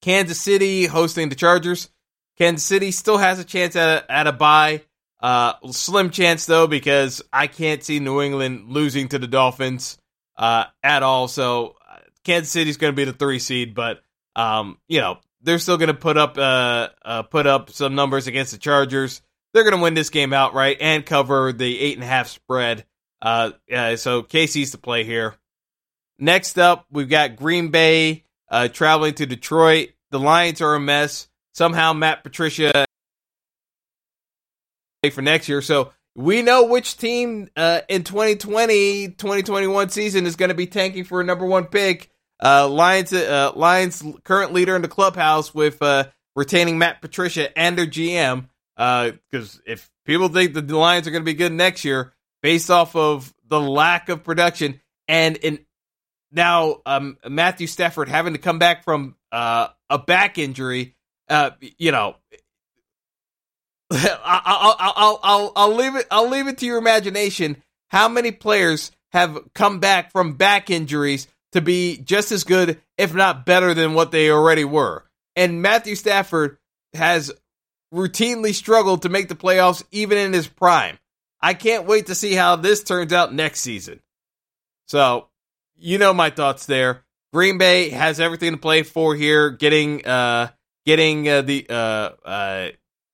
Kansas 0.00 0.40
City 0.40 0.86
hosting 0.86 1.28
the 1.28 1.34
Chargers. 1.34 1.88
Kansas 2.38 2.66
City 2.66 2.90
still 2.90 3.18
has 3.18 3.38
a 3.38 3.44
chance 3.44 3.76
at 3.76 4.04
a, 4.04 4.12
at 4.12 4.26
a 4.26 4.32
bye. 4.32 4.82
Uh, 5.20 5.52
slim 5.70 6.10
chance 6.10 6.46
though 6.46 6.66
because 6.66 7.22
I 7.32 7.46
can't 7.46 7.84
see 7.84 8.00
New 8.00 8.20
England 8.20 8.70
losing 8.70 9.08
to 9.08 9.20
the 9.20 9.28
Dolphins 9.28 9.96
uh, 10.36 10.64
at 10.82 11.04
all. 11.04 11.28
So 11.28 11.76
uh, 11.88 11.98
Kansas 12.24 12.50
City's 12.50 12.76
going 12.76 12.92
to 12.92 12.96
be 12.96 13.04
the 13.04 13.12
three 13.12 13.38
seed, 13.38 13.74
but 13.74 14.02
um, 14.34 14.78
you 14.88 15.00
know 15.00 15.18
they're 15.42 15.58
still 15.58 15.76
going 15.76 15.88
to 15.88 15.94
put 15.94 16.16
up 16.16 16.38
uh, 16.38 16.88
uh, 17.04 17.22
put 17.22 17.46
up 17.46 17.70
some 17.70 17.94
numbers 17.94 18.26
against 18.26 18.52
the 18.52 18.58
Chargers. 18.58 19.22
They're 19.52 19.64
going 19.64 19.76
to 19.76 19.82
win 19.82 19.94
this 19.94 20.10
game 20.10 20.32
outright 20.32 20.78
and 20.80 21.04
cover 21.04 21.52
the 21.52 21.78
eight 21.78 21.94
and 21.94 22.04
a 22.04 22.06
half 22.06 22.28
spread. 22.28 22.84
Uh, 23.20 23.50
so 23.96 24.22
KC's 24.22 24.70
to 24.72 24.78
play 24.78 25.04
here. 25.04 25.34
Next 26.18 26.58
up, 26.58 26.86
we've 26.90 27.08
got 27.08 27.36
Green 27.36 27.68
Bay 27.68 28.24
uh, 28.48 28.68
traveling 28.68 29.14
to 29.14 29.26
Detroit. 29.26 29.90
The 30.10 30.20
Lions 30.20 30.60
are 30.60 30.74
a 30.74 30.80
mess. 30.80 31.28
Somehow, 31.54 31.92
Matt 31.92 32.22
Patricia 32.22 32.86
for 35.10 35.22
next 35.22 35.48
year. 35.48 35.60
So 35.60 35.92
we 36.14 36.42
know 36.42 36.66
which 36.66 36.96
team 36.96 37.48
uh, 37.56 37.80
in 37.88 38.04
2020 38.04 39.08
2021 39.08 39.88
season 39.88 40.26
is 40.26 40.36
going 40.36 40.50
to 40.50 40.54
be 40.54 40.66
tanking 40.66 41.04
for 41.04 41.20
a 41.20 41.24
number 41.24 41.44
one 41.44 41.64
pick. 41.64 42.11
Uh, 42.42 42.68
Lions, 42.68 43.12
uh, 43.12 43.52
Lions 43.54 44.02
current 44.24 44.52
leader 44.52 44.74
in 44.74 44.82
the 44.82 44.88
clubhouse 44.88 45.54
with 45.54 45.80
uh, 45.80 46.04
retaining 46.34 46.76
Matt 46.76 47.00
Patricia 47.00 47.56
and 47.56 47.78
their 47.78 47.86
GM. 47.86 48.48
Because 48.76 49.58
uh, 49.58 49.60
if 49.66 49.90
people 50.04 50.28
think 50.28 50.54
the 50.54 50.62
Lions 50.76 51.06
are 51.06 51.12
going 51.12 51.22
to 51.22 51.26
be 51.26 51.34
good 51.34 51.52
next 51.52 51.84
year, 51.84 52.12
based 52.42 52.70
off 52.70 52.96
of 52.96 53.32
the 53.46 53.60
lack 53.60 54.08
of 54.08 54.24
production 54.24 54.80
and 55.06 55.38
an 55.44 55.60
now, 56.32 56.80
um, 56.86 57.18
Matthew 57.28 57.66
Stafford 57.66 58.08
having 58.08 58.32
to 58.32 58.38
come 58.38 58.58
back 58.58 58.84
from 58.84 59.16
uh, 59.30 59.68
a 59.90 59.98
back 59.98 60.38
injury, 60.38 60.96
uh, 61.28 61.50
you 61.60 61.92
know, 61.92 62.16
I'll, 63.92 64.76
I'll, 64.78 65.20
I'll, 65.22 65.52
I'll 65.54 65.74
leave 65.74 65.94
it. 65.94 66.06
I'll 66.10 66.28
leave 66.28 66.48
it 66.48 66.58
to 66.58 66.66
your 66.66 66.78
imagination. 66.78 67.62
How 67.88 68.08
many 68.08 68.32
players 68.32 68.90
have 69.12 69.38
come 69.54 69.78
back 69.78 70.10
from 70.10 70.34
back 70.34 70.70
injuries 70.70 71.28
to 71.52 71.60
be 71.60 71.98
just 71.98 72.32
as 72.32 72.44
good, 72.44 72.80
if 72.98 73.14
not 73.14 73.46
better, 73.46 73.74
than 73.74 73.94
what 73.94 74.10
they 74.10 74.30
already 74.30 74.64
were? 74.64 75.04
And 75.36 75.62
Matthew 75.62 75.94
Stafford 75.94 76.58
has 76.94 77.32
routinely 77.92 78.54
struggled 78.54 79.02
to 79.02 79.08
make 79.08 79.28
the 79.28 79.34
playoffs, 79.34 79.84
even 79.90 80.18
in 80.18 80.32
his 80.32 80.46
prime. 80.46 80.98
I 81.40 81.54
can't 81.54 81.86
wait 81.86 82.06
to 82.06 82.14
see 82.14 82.34
how 82.34 82.56
this 82.56 82.82
turns 82.82 83.12
out 83.12 83.34
next 83.34 83.60
season. 83.60 84.00
So 84.86 85.28
you 85.76 85.98
know 85.98 86.14
my 86.14 86.30
thoughts 86.30 86.66
there. 86.66 87.04
Green 87.32 87.58
Bay 87.58 87.88
has 87.90 88.20
everything 88.20 88.52
to 88.52 88.58
play 88.58 88.82
for 88.82 89.14
here, 89.14 89.50
getting 89.50 90.06
uh 90.06 90.48
getting 90.84 91.28
uh, 91.28 91.42
the 91.42 91.66
uh 91.68 92.10
uh 92.24 92.68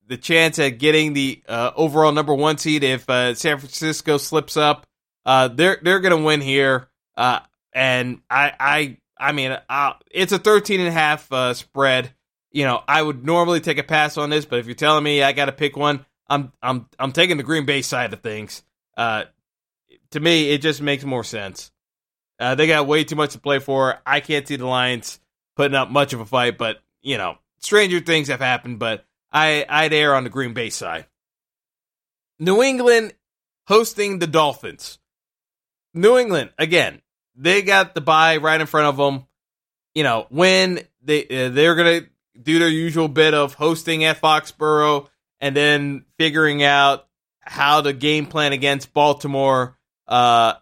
the 0.08 0.16
chance 0.16 0.58
at 0.58 0.78
getting 0.78 1.12
the 1.12 1.42
uh, 1.48 1.70
overall 1.76 2.12
number 2.12 2.34
one 2.34 2.58
seed 2.58 2.82
if 2.82 3.08
uh, 3.08 3.34
San 3.34 3.58
Francisco 3.58 4.16
slips 4.16 4.56
up. 4.56 4.86
Uh, 5.24 5.48
they're 5.48 5.78
they're 5.82 6.00
gonna 6.00 6.16
win 6.22 6.40
here. 6.40 6.88
Uh, 7.16 7.40
and 7.78 8.20
I 8.28 8.52
I 8.58 8.98
I 9.16 9.32
mean 9.32 9.56
uh, 9.68 9.92
it's 10.10 10.32
a 10.32 10.38
13 10.38 10.80
and 10.80 10.88
a 10.88 10.92
half 10.92 11.32
uh, 11.32 11.54
spread. 11.54 12.12
You 12.50 12.64
know 12.64 12.82
I 12.88 13.00
would 13.00 13.24
normally 13.24 13.60
take 13.60 13.78
a 13.78 13.84
pass 13.84 14.18
on 14.18 14.30
this, 14.30 14.44
but 14.44 14.58
if 14.58 14.66
you're 14.66 14.74
telling 14.74 15.04
me 15.04 15.22
I 15.22 15.32
got 15.32 15.44
to 15.46 15.52
pick 15.52 15.76
one, 15.76 16.04
I'm 16.28 16.52
I'm 16.60 16.88
I'm 16.98 17.12
taking 17.12 17.36
the 17.36 17.44
Green 17.44 17.66
Bay 17.66 17.82
side 17.82 18.12
of 18.12 18.20
things. 18.20 18.64
Uh, 18.96 19.24
to 20.10 20.20
me, 20.20 20.50
it 20.50 20.60
just 20.60 20.82
makes 20.82 21.04
more 21.04 21.22
sense. 21.22 21.70
Uh, 22.40 22.56
they 22.56 22.66
got 22.66 22.86
way 22.86 23.04
too 23.04 23.16
much 23.16 23.32
to 23.32 23.38
play 23.38 23.60
for. 23.60 23.98
I 24.04 24.20
can't 24.20 24.46
see 24.46 24.56
the 24.56 24.66
Lions 24.66 25.20
putting 25.54 25.76
up 25.76 25.90
much 25.90 26.12
of 26.12 26.20
a 26.20 26.26
fight, 26.26 26.58
but 26.58 26.78
you 27.00 27.16
know, 27.16 27.38
stranger 27.60 28.00
things 28.00 28.26
have 28.26 28.40
happened. 28.40 28.80
But 28.80 29.04
I 29.30 29.64
I'd 29.68 29.92
err 29.92 30.16
on 30.16 30.24
the 30.24 30.30
Green 30.30 30.52
Bay 30.52 30.70
side. 30.70 31.06
New 32.40 32.60
England 32.60 33.14
hosting 33.68 34.18
the 34.18 34.26
Dolphins. 34.26 34.98
New 35.94 36.18
England 36.18 36.50
again. 36.58 37.02
They 37.38 37.62
got 37.62 37.94
the 37.94 38.00
bye 38.00 38.36
right 38.38 38.60
in 38.60 38.66
front 38.66 38.88
of 38.88 38.96
them. 38.96 39.26
You 39.94 40.02
know, 40.02 40.26
when 40.28 40.80
they 41.02 41.24
uh, 41.24 41.48
they're 41.50 41.74
gonna 41.74 42.02
do 42.40 42.58
their 42.58 42.68
usual 42.68 43.08
bit 43.08 43.32
of 43.32 43.54
hosting 43.54 44.04
at 44.04 44.20
Foxborough 44.20 45.08
and 45.40 45.56
then 45.56 46.04
figuring 46.18 46.62
out 46.62 47.06
how 47.40 47.80
to 47.80 47.92
game 47.92 48.26
plan 48.26 48.52
against 48.52 48.92
Baltimore 48.92 49.78
uh, 50.06 50.54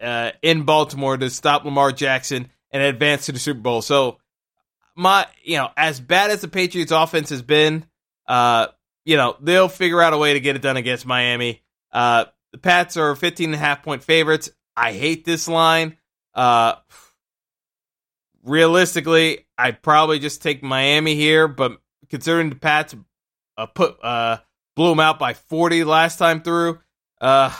uh, 0.00 0.30
in 0.42 0.64
Baltimore 0.64 1.16
to 1.16 1.30
stop 1.30 1.64
Lamar 1.64 1.92
Jackson 1.92 2.50
and 2.70 2.82
advance 2.82 3.26
to 3.26 3.32
the 3.32 3.38
Super 3.38 3.60
Bowl. 3.60 3.82
So 3.82 4.18
my, 4.96 5.26
you 5.42 5.56
know, 5.56 5.70
as 5.76 6.00
bad 6.00 6.30
as 6.30 6.40
the 6.40 6.48
Patriots 6.48 6.92
offense 6.92 7.30
has 7.30 7.42
been, 7.42 7.84
uh, 8.26 8.68
you 9.04 9.16
know, 9.16 9.36
they'll 9.40 9.68
figure 9.68 10.00
out 10.00 10.12
a 10.12 10.18
way 10.18 10.32
to 10.32 10.40
get 10.40 10.56
it 10.56 10.62
done 10.62 10.76
against 10.76 11.06
Miami. 11.06 11.62
Uh, 11.92 12.26
the 12.52 12.58
Pats 12.58 12.96
are 12.96 13.14
15 13.14 13.46
and 13.46 13.54
a 13.54 13.58
half 13.58 13.82
point 13.82 14.02
favorites. 14.02 14.50
I 14.76 14.92
hate 14.92 15.24
this 15.24 15.46
line. 15.46 15.96
Uh, 16.34 16.74
realistically, 18.44 19.46
I'd 19.56 19.82
probably 19.82 20.18
just 20.18 20.42
take 20.42 20.62
Miami 20.62 21.14
here, 21.14 21.48
but 21.48 21.80
considering 22.10 22.50
the 22.50 22.56
Pats 22.56 22.94
uh, 23.56 23.66
put 23.66 24.02
uh, 24.02 24.38
blew 24.76 24.90
them 24.90 25.00
out 25.00 25.18
by 25.18 25.34
40 25.34 25.84
last 25.84 26.18
time 26.18 26.42
through, 26.42 26.80
uh, 27.20 27.54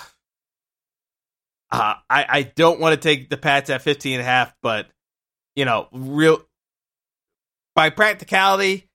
uh, 1.71 1.95
I, 2.11 2.27
I 2.29 2.43
don't 2.43 2.81
want 2.81 3.01
to 3.01 3.01
take 3.01 3.31
the 3.31 3.37
Pats 3.37 3.71
at 3.71 3.83
15 3.83 4.15
and 4.15 4.23
a 4.23 4.25
half, 4.25 4.55
but, 4.63 4.89
you 5.57 5.65
know, 5.65 5.89
real 5.93 6.45
by 7.75 7.91
practicality, 7.91 8.89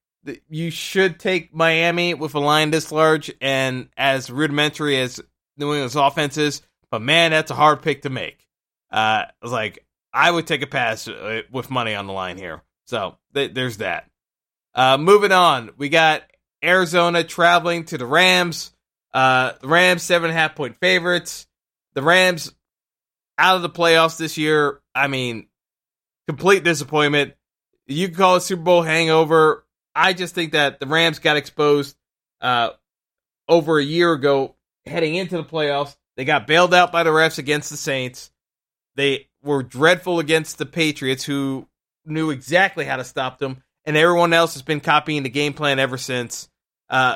you 0.50 0.72
should 0.72 1.20
take 1.20 1.54
Miami 1.54 2.14
with 2.14 2.36
a 2.36 2.40
line 2.40 2.72
this 2.72 2.92
large 2.92 3.32
and 3.42 3.90
as 3.98 4.30
rudimentary 4.30 4.98
as 4.98 5.20
New 5.58 5.74
England's 5.74 5.96
offense 5.96 6.38
is. 6.38 6.62
But 6.92 7.02
man, 7.02 7.32
that's 7.32 7.52
a 7.52 7.56
hard 7.56 7.82
pick 7.82 8.04
to 8.04 8.10
make. 8.10 8.48
Uh, 8.92 9.26
like 9.44 9.86
I 10.14 10.32
would 10.32 10.48
take 10.48 10.62
a 10.62 10.68
pass 10.68 11.08
uh, 11.08 11.42
with 11.52 11.70
money 11.70 11.96
on 11.96 12.08
the 12.08 12.14
line 12.14 12.38
here. 12.38 12.64
So 12.88 13.18
th- 13.34 13.54
there's 13.54 13.78
that. 13.78 14.10
Uh, 14.74 14.98
moving 14.98 15.32
on, 15.32 15.72
we 15.78 15.90
got 15.90 16.24
Arizona 16.64 17.24
traveling 17.24 17.86
to 17.86 17.98
the 17.98 18.06
Rams. 18.06 18.72
Uh, 19.14 19.54
the 19.62 19.68
Rams 19.68 20.04
seven 20.04 20.30
and 20.30 20.38
a 20.38 20.42
half 20.42 20.56
point 20.56 20.78
favorites. 20.80 21.48
The 21.94 22.02
Rams 22.02 22.54
out 23.38 23.56
of 23.56 23.62
the 23.62 23.70
playoffs 23.70 24.18
this 24.18 24.38
year. 24.38 24.82
I 24.94 25.08
mean, 25.08 25.48
complete 26.28 26.64
disappointment. 26.64 27.34
You 27.88 28.08
can 28.08 28.18
call 28.18 28.36
it 28.36 28.42
Super 28.42 28.62
Bowl 28.62 28.82
hangover. 28.84 29.66
I 29.96 30.14
just 30.14 30.36
think 30.36 30.52
that 30.52 30.80
the 30.80 30.86
Rams 30.86 31.20
got 31.20 31.38
exposed 31.38 31.96
uh, 32.42 32.72
over 33.48 33.80
a 33.80 33.84
year 33.84 34.14
ago 34.14 34.56
heading 34.86 35.16
into 35.16 35.38
the 35.38 35.44
playoffs. 35.44 35.96
They 36.16 36.26
got 36.26 36.48
bailed 36.48 36.74
out 36.74 36.92
by 36.92 37.04
the 37.04 37.10
refs 37.10 37.38
against 37.38 37.70
the 37.70 37.78
Saints. 37.78 38.32
They 39.00 39.30
were 39.42 39.64
dreadful 39.64 40.20
against 40.20 40.58
the 40.58 40.66
Patriots, 40.66 41.24
who 41.24 41.70
knew 42.06 42.32
exactly 42.32 42.84
how 42.84 42.98
to 42.98 43.06
stop 43.06 43.40
them. 43.40 43.64
and 43.86 43.96
everyone 43.96 44.34
else 44.34 44.56
has 44.56 44.62
been 44.62 44.82
copying 44.82 45.24
the 45.24 45.30
game 45.30 45.54
plan 45.54 45.80
ever 45.80 45.98
since. 45.98 46.50
Uh, 46.90 47.16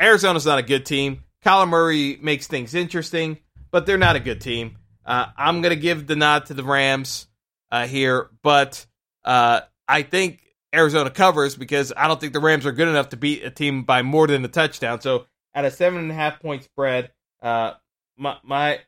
Arizona's 0.00 0.46
not 0.46 0.60
a 0.60 0.62
good 0.62 0.86
team. 0.86 1.24
Kyler 1.44 1.68
Murray 1.68 2.16
makes 2.22 2.46
things 2.46 2.76
interesting, 2.76 3.38
but 3.72 3.86
they're 3.86 3.98
not 3.98 4.14
a 4.14 4.20
good 4.20 4.40
team. 4.40 4.78
Uh, 5.04 5.26
I'm 5.36 5.62
going 5.62 5.74
to 5.74 5.80
give 5.80 6.06
the 6.06 6.14
nod 6.14 6.46
to 6.46 6.54
the 6.54 6.62
Rams 6.62 7.26
uh, 7.72 7.88
here, 7.88 8.30
but 8.44 8.86
uh, 9.24 9.62
I 9.88 10.02
think 10.02 10.42
Arizona 10.72 11.10
covers 11.10 11.56
because 11.56 11.92
I 11.96 12.06
don't 12.06 12.20
think 12.20 12.34
the 12.34 12.40
Rams 12.40 12.66
are 12.66 12.72
good 12.72 12.86
enough 12.88 13.08
to 13.08 13.16
beat 13.16 13.42
a 13.42 13.50
team 13.50 13.82
by 13.82 14.02
more 14.02 14.28
than 14.28 14.44
a 14.44 14.48
touchdown. 14.48 15.00
So 15.00 15.26
at 15.54 15.64
a 15.64 15.72
seven 15.72 15.98
and 15.98 16.12
a 16.12 16.14
half 16.14 16.38
point 16.38 16.62
spread, 16.62 17.10
uh, 17.42 17.72
my 18.16 18.36
my 18.44 18.78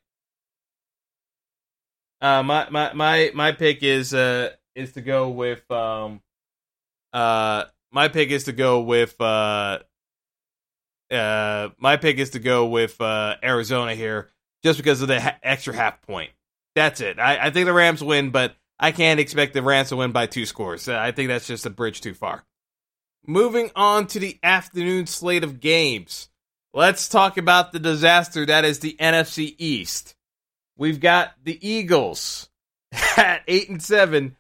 uh, 2.21 2.43
my 2.43 2.69
my 2.71 2.93
my 2.93 3.31
my 3.35 3.53
pick 3.53 3.83
is 3.83 4.15
uh 4.15 4.51
is 4.75 4.93
to 4.93 5.01
go 5.01 5.31
with 5.31 5.69
um 5.71 6.21
uh 7.13 7.65
my 7.93 8.09
pick 8.09 8.31
is 8.31 8.45
to 8.45 8.53
go 8.53 8.81
with 8.81 9.21
uh 9.21 9.79
uh 11.11 11.69
my 11.79 11.97
pick 11.97 12.19
is 12.19 12.31
to 12.31 12.39
go 12.39 12.67
with 12.67 13.01
uh 13.01 13.37
Arizona 13.43 13.95
here 13.95 14.31
just 14.63 14.79
because 14.79 15.03
of 15.03 15.09
the 15.09 15.21
ha- 15.21 15.39
extra 15.43 15.75
half 15.75 16.03
point. 16.03 16.31
That's 16.75 17.01
it. 17.01 17.19
I, 17.19 17.47
I 17.47 17.51
think 17.51 17.67
the 17.67 17.73
Rams 17.73 18.03
win, 18.03 18.31
but 18.31 18.55
I 18.79 18.93
can't 18.93 19.21
expect 19.21 19.55
the 19.55 19.63
Rams 19.63 19.91
to 19.91 19.97
win 19.97 20.13
by 20.13 20.27
two 20.27 20.45
scores. 20.45 20.89
I 20.89 21.13
think 21.13 21.29
that's 21.29 21.47
just 21.47 21.67
a 21.67 21.71
bridge 21.71 22.01
too 22.01 22.15
far. 22.15 22.45
Moving 23.27 23.71
on 23.77 24.07
to 24.09 24.19
the 24.19 24.39
afternoon 24.43 25.07
slate 25.07 25.45
of 25.45 25.61
games. 25.61 26.29
Let's 26.75 27.09
talk 27.09 27.39
about 27.39 27.73
the 27.73 27.79
disaster 27.79 28.45
that 28.47 28.65
is 28.65 28.81
the 28.81 28.97
NFC 29.01 29.55
East. 29.57 30.16
We've 30.77 31.01
got 31.01 31.33
the 31.43 31.59
Eagles 31.67 32.49
at 33.17 33.43
8 33.47 33.71
and 33.71 33.83
7 33.83 34.37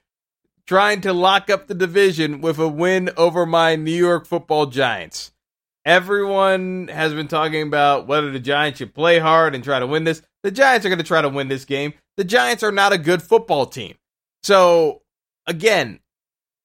trying 0.66 1.00
to 1.02 1.12
lock 1.12 1.49
up 1.49 1.66
the 1.66 1.75
division 1.75 2.40
with 2.40 2.59
a 2.59 2.69
win 2.69 3.11
over 3.16 3.47
my 3.47 3.76
New 3.76 3.93
York 3.93 4.26
Football 4.26 4.66
Giants. 4.66 5.33
Everyone 5.85 6.88
has 6.88 7.14
been 7.14 7.28
talking 7.28 7.62
about 7.62 8.09
whether 8.09 8.33
the 8.33 8.40
Giants 8.40 8.78
should 8.78 8.93
play 8.93 9.21
hard 9.21 9.55
and 9.55 9.62
try 9.62 9.78
to 9.78 9.87
win 9.87 10.02
this. 10.02 10.21
The 10.43 10.50
Giants 10.50 10.85
are 10.85 10.88
going 10.88 10.99
to 10.99 11.05
try 11.05 11.23
to 11.23 11.28
win 11.28 11.47
this 11.47 11.64
game. 11.64 11.95
The 12.16 12.25
Giants 12.25 12.64
are 12.64 12.73
not 12.73 12.93
a 12.93 12.99
good 12.99 13.23
football 13.23 13.66
team. 13.66 13.95
So, 14.43 15.02
again, 15.47 16.00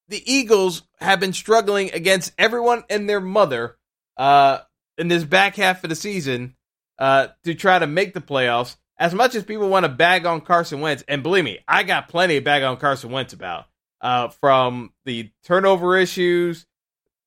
the 0.08 0.24
Eagles 0.32 0.82
have 1.00 1.20
been 1.20 1.34
struggling 1.34 1.92
against 1.94 2.34
everyone 2.38 2.84
and 2.90 3.08
their 3.08 3.22
mother 3.22 3.78
uh, 4.18 4.60
in 4.98 5.08
this 5.08 5.24
back 5.24 5.56
half 5.56 5.84
of 5.84 5.90
the 5.92 5.96
season 5.96 6.56
uh, 6.98 7.28
to 7.44 7.54
try 7.54 7.78
to 7.78 7.88
make 7.88 8.14
the 8.14 8.22
playoffs. 8.22 8.76
As 9.02 9.16
much 9.16 9.34
as 9.34 9.44
people 9.44 9.68
want 9.68 9.84
to 9.84 9.90
bag 9.90 10.28
on 10.28 10.42
Carson 10.42 10.80
Wentz, 10.80 11.04
and 11.08 11.24
believe 11.24 11.44
me, 11.44 11.58
I 11.68 11.82
got 11.82 12.08
plenty 12.08 12.38
of 12.38 12.44
bag 12.44 12.62
on 12.62 12.78
Carson 12.78 13.10
Wentz 13.10 13.34
about 13.34 13.66
uh, 14.00 14.28
from 14.28 14.94
the 15.06 15.32
turnover 15.44 15.98
issues 15.98 16.68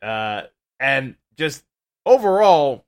uh, 0.00 0.42
and 0.78 1.16
just 1.36 1.64
overall, 2.06 2.86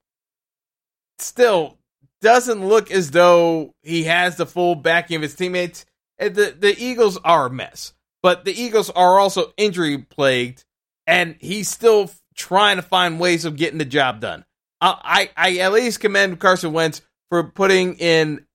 still 1.19 1.79
doesn't 2.23 2.65
look 2.65 2.93
as 2.93 3.11
though 3.11 3.75
he 3.83 4.05
has 4.05 4.37
the 4.37 4.47
full 4.47 4.77
backing 4.77 5.17
of 5.17 5.23
his 5.23 5.35
teammates. 5.35 5.85
The 6.21 6.55
the 6.57 6.77
Eagles 6.79 7.19
are 7.25 7.47
a 7.47 7.51
mess, 7.51 7.93
but 8.23 8.45
the 8.45 8.53
Eagles 8.53 8.89
are 8.91 9.19
also 9.19 9.53
injury 9.57 9.99
plagued, 9.99 10.65
and 11.09 11.35
he's 11.41 11.69
still 11.69 12.09
trying 12.37 12.77
to 12.77 12.83
find 12.83 13.19
ways 13.19 13.45
of 13.45 13.57
getting 13.57 13.79
the 13.79 13.85
job 13.85 14.21
done. 14.21 14.45
I 14.81 15.31
I, 15.37 15.49
I 15.49 15.57
at 15.59 15.73
least 15.73 15.99
commend 15.99 16.39
Carson 16.39 16.73
Wentz 16.73 17.03
for 17.31 17.43
putting 17.43 17.95
in 17.95 18.46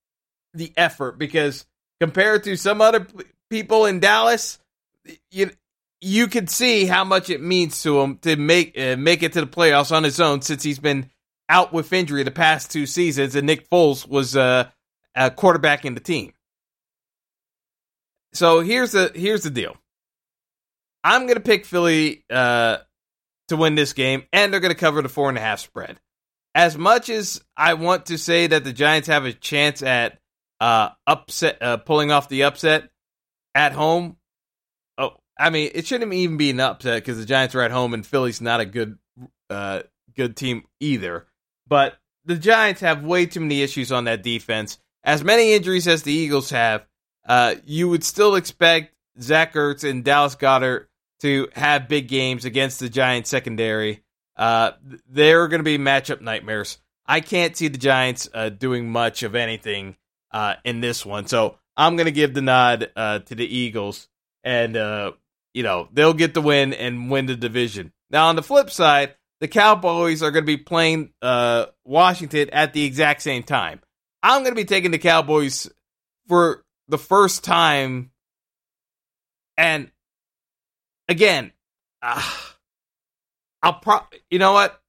the 0.54 0.74
effort 0.78 1.18
because 1.18 1.66
compared 2.00 2.44
to 2.46 2.56
some 2.56 2.82
other 2.82 3.06
people 3.50 3.86
in 3.86 4.00
Dallas, 4.00 4.60
you 5.30 5.52
you 6.02 6.28
could 6.28 6.50
see 6.50 6.86
how 6.86 7.04
much 7.04 7.30
it 7.30 7.42
means 7.42 7.84
to 7.84 8.02
him 8.02 8.18
to 8.20 8.36
make 8.36 8.78
uh, 8.78 8.96
make 8.98 9.24
it 9.24 9.34
to 9.34 9.42
the 9.42 9.48
playoffs 9.48 9.96
on 9.96 10.04
his 10.04 10.20
own 10.20 10.42
since 10.42 10.64
he's 10.64 10.80
been 10.80 11.10
out 11.48 11.74
with 11.74 11.94
injury 11.94 12.24
the 12.24 12.32
past 12.32 12.72
two 12.72 12.86
seasons 12.86 13.36
and 13.36 13.46
Nick 13.46 13.70
Foles 13.70 14.08
was 14.08 14.36
uh, 14.36 14.70
quarterback 15.36 15.86
in 15.86 15.94
the 15.94 16.00
team. 16.00 16.34
So 18.34 18.62
here's 18.62 18.94
the 18.94 19.12
here's 19.14 19.44
the 19.44 19.50
deal. 19.50 19.76
I'm 21.04 21.28
gonna 21.28 21.40
pick 21.40 21.66
Philly 21.66 22.24
uh, 22.30 22.78
to 23.50 23.58
win 23.58 23.76
this 23.76 23.94
game, 23.94 24.24
and 24.32 24.52
they're 24.52 24.60
gonna 24.60 24.76
cover 24.76 25.02
the 25.02 25.10
four 25.10 25.30
and 25.30 25.38
a 25.38 25.42
half 25.42 25.60
spread. 25.60 26.00
As 26.54 26.78
much 26.78 27.10
as 27.10 27.42
I 27.56 27.76
want 27.76 28.08
to 28.08 28.18
say 28.18 28.48
that 28.48 28.64
the 28.64 28.74
Giants 28.74 29.08
have 29.08 29.26
a 29.26 29.34
chance 29.34 29.82
at 29.82 30.21
uh, 30.62 30.90
upset 31.08 31.62
uh, 31.62 31.78
pulling 31.78 32.12
off 32.12 32.30
the 32.30 32.44
upset 32.44 32.90
at 33.56 33.74
home, 33.74 34.16
Oh, 34.98 35.18
I 35.38 35.50
mean, 35.50 35.72
it 35.74 35.88
shouldn't 35.88 36.14
even 36.14 36.38
be 36.38 36.52
an 36.52 36.60
upset 36.60 37.02
because 37.02 37.18
the 37.18 37.26
Giants 37.26 37.56
are 37.56 37.62
at 37.62 37.72
home 37.72 37.94
and 37.94 38.06
Philly's 38.06 38.42
not 38.42 38.60
a 38.60 38.66
good, 38.66 39.00
uh, 39.50 39.82
good 40.16 40.38
team 40.38 40.64
either. 40.80 41.26
But 41.68 41.98
the 42.26 42.36
Giants 42.36 42.82
have 42.82 43.04
way 43.04 43.26
too 43.26 43.40
many 43.40 43.64
issues 43.64 43.92
on 43.92 44.04
that 44.04 44.22
defense. 44.22 44.78
As 45.04 45.24
many 45.24 45.54
injuries 45.54 45.88
as 45.88 46.04
the 46.04 46.14
Eagles 46.14 46.52
have, 46.52 46.86
uh, 47.28 47.56
you 47.66 47.90
would 47.90 48.04
still 48.04 48.36
expect 48.36 48.94
Zach 49.20 49.56
Ertz 49.56 49.90
and 49.90 50.04
Dallas 50.04 50.36
Goedert 50.36 50.88
to 51.22 51.48
have 51.54 51.88
big 51.88 52.08
games 52.08 52.46
against 52.46 52.80
the 52.80 52.90
Giants 52.90 53.30
secondary. 53.30 54.04
Uh, 54.38 54.72
they're 55.10 55.48
going 55.48 55.60
to 55.60 55.64
be 55.64 55.80
matchup 55.80 56.22
nightmares. 56.22 56.78
I 57.08 57.22
can't 57.22 57.58
see 57.58 57.68
the 57.68 57.80
Giants 57.80 58.30
uh, 58.34 58.50
doing 58.50 58.92
much 58.92 59.24
of 59.24 59.34
anything 59.34 59.96
uh, 60.32 60.56
in 60.64 60.82
this 60.82 61.06
one, 61.06 61.28
so 61.28 61.58
I'm 61.76 61.96
going 61.96 62.06
to 62.06 62.12
give 62.12 62.34
the 62.34 62.42
nod 62.42 62.92
uh, 62.96 63.20
to 63.20 63.36
the 63.36 63.46
Eagles, 63.46 64.08
and 64.44 64.76
uh, 64.78 65.12
you 65.54 65.64
know, 65.64 65.90
they'll 65.92 66.14
get 66.14 66.34
the 66.34 66.42
win 66.42 66.74
and 66.74 67.10
win 67.10 67.26
the 67.26 67.36
division. 67.36 67.92
Now, 68.10 68.28
on 68.28 68.36
the 68.36 68.44
flip 68.44 68.70
side, 68.70 69.16
the 69.40 69.48
Cowboys 69.48 70.22
are 70.22 70.32
going 70.32 70.44
to 70.44 70.48
be 70.48 70.58
playing 70.58 71.14
uh, 71.22 71.68
Washington 71.84 72.50
at 72.52 72.74
the 72.74 72.84
exact 72.84 73.22
same 73.22 73.44
time. 73.44 73.82
I'm 74.22 74.44
going 74.44 74.52
to 74.52 74.62
be 74.62 74.66
taking 74.66 74.92
the 74.92 75.00
Cowboys 75.00 75.70
for 76.28 76.64
the 76.88 76.98
first 76.98 77.44
time. 77.44 78.12
And 79.58 79.92
again, 81.08 81.52
uh, 82.02 82.22
I'll 83.64 83.74
pro. 83.74 84.00
You 84.30 84.40
know 84.40 84.54
what? 84.54 84.80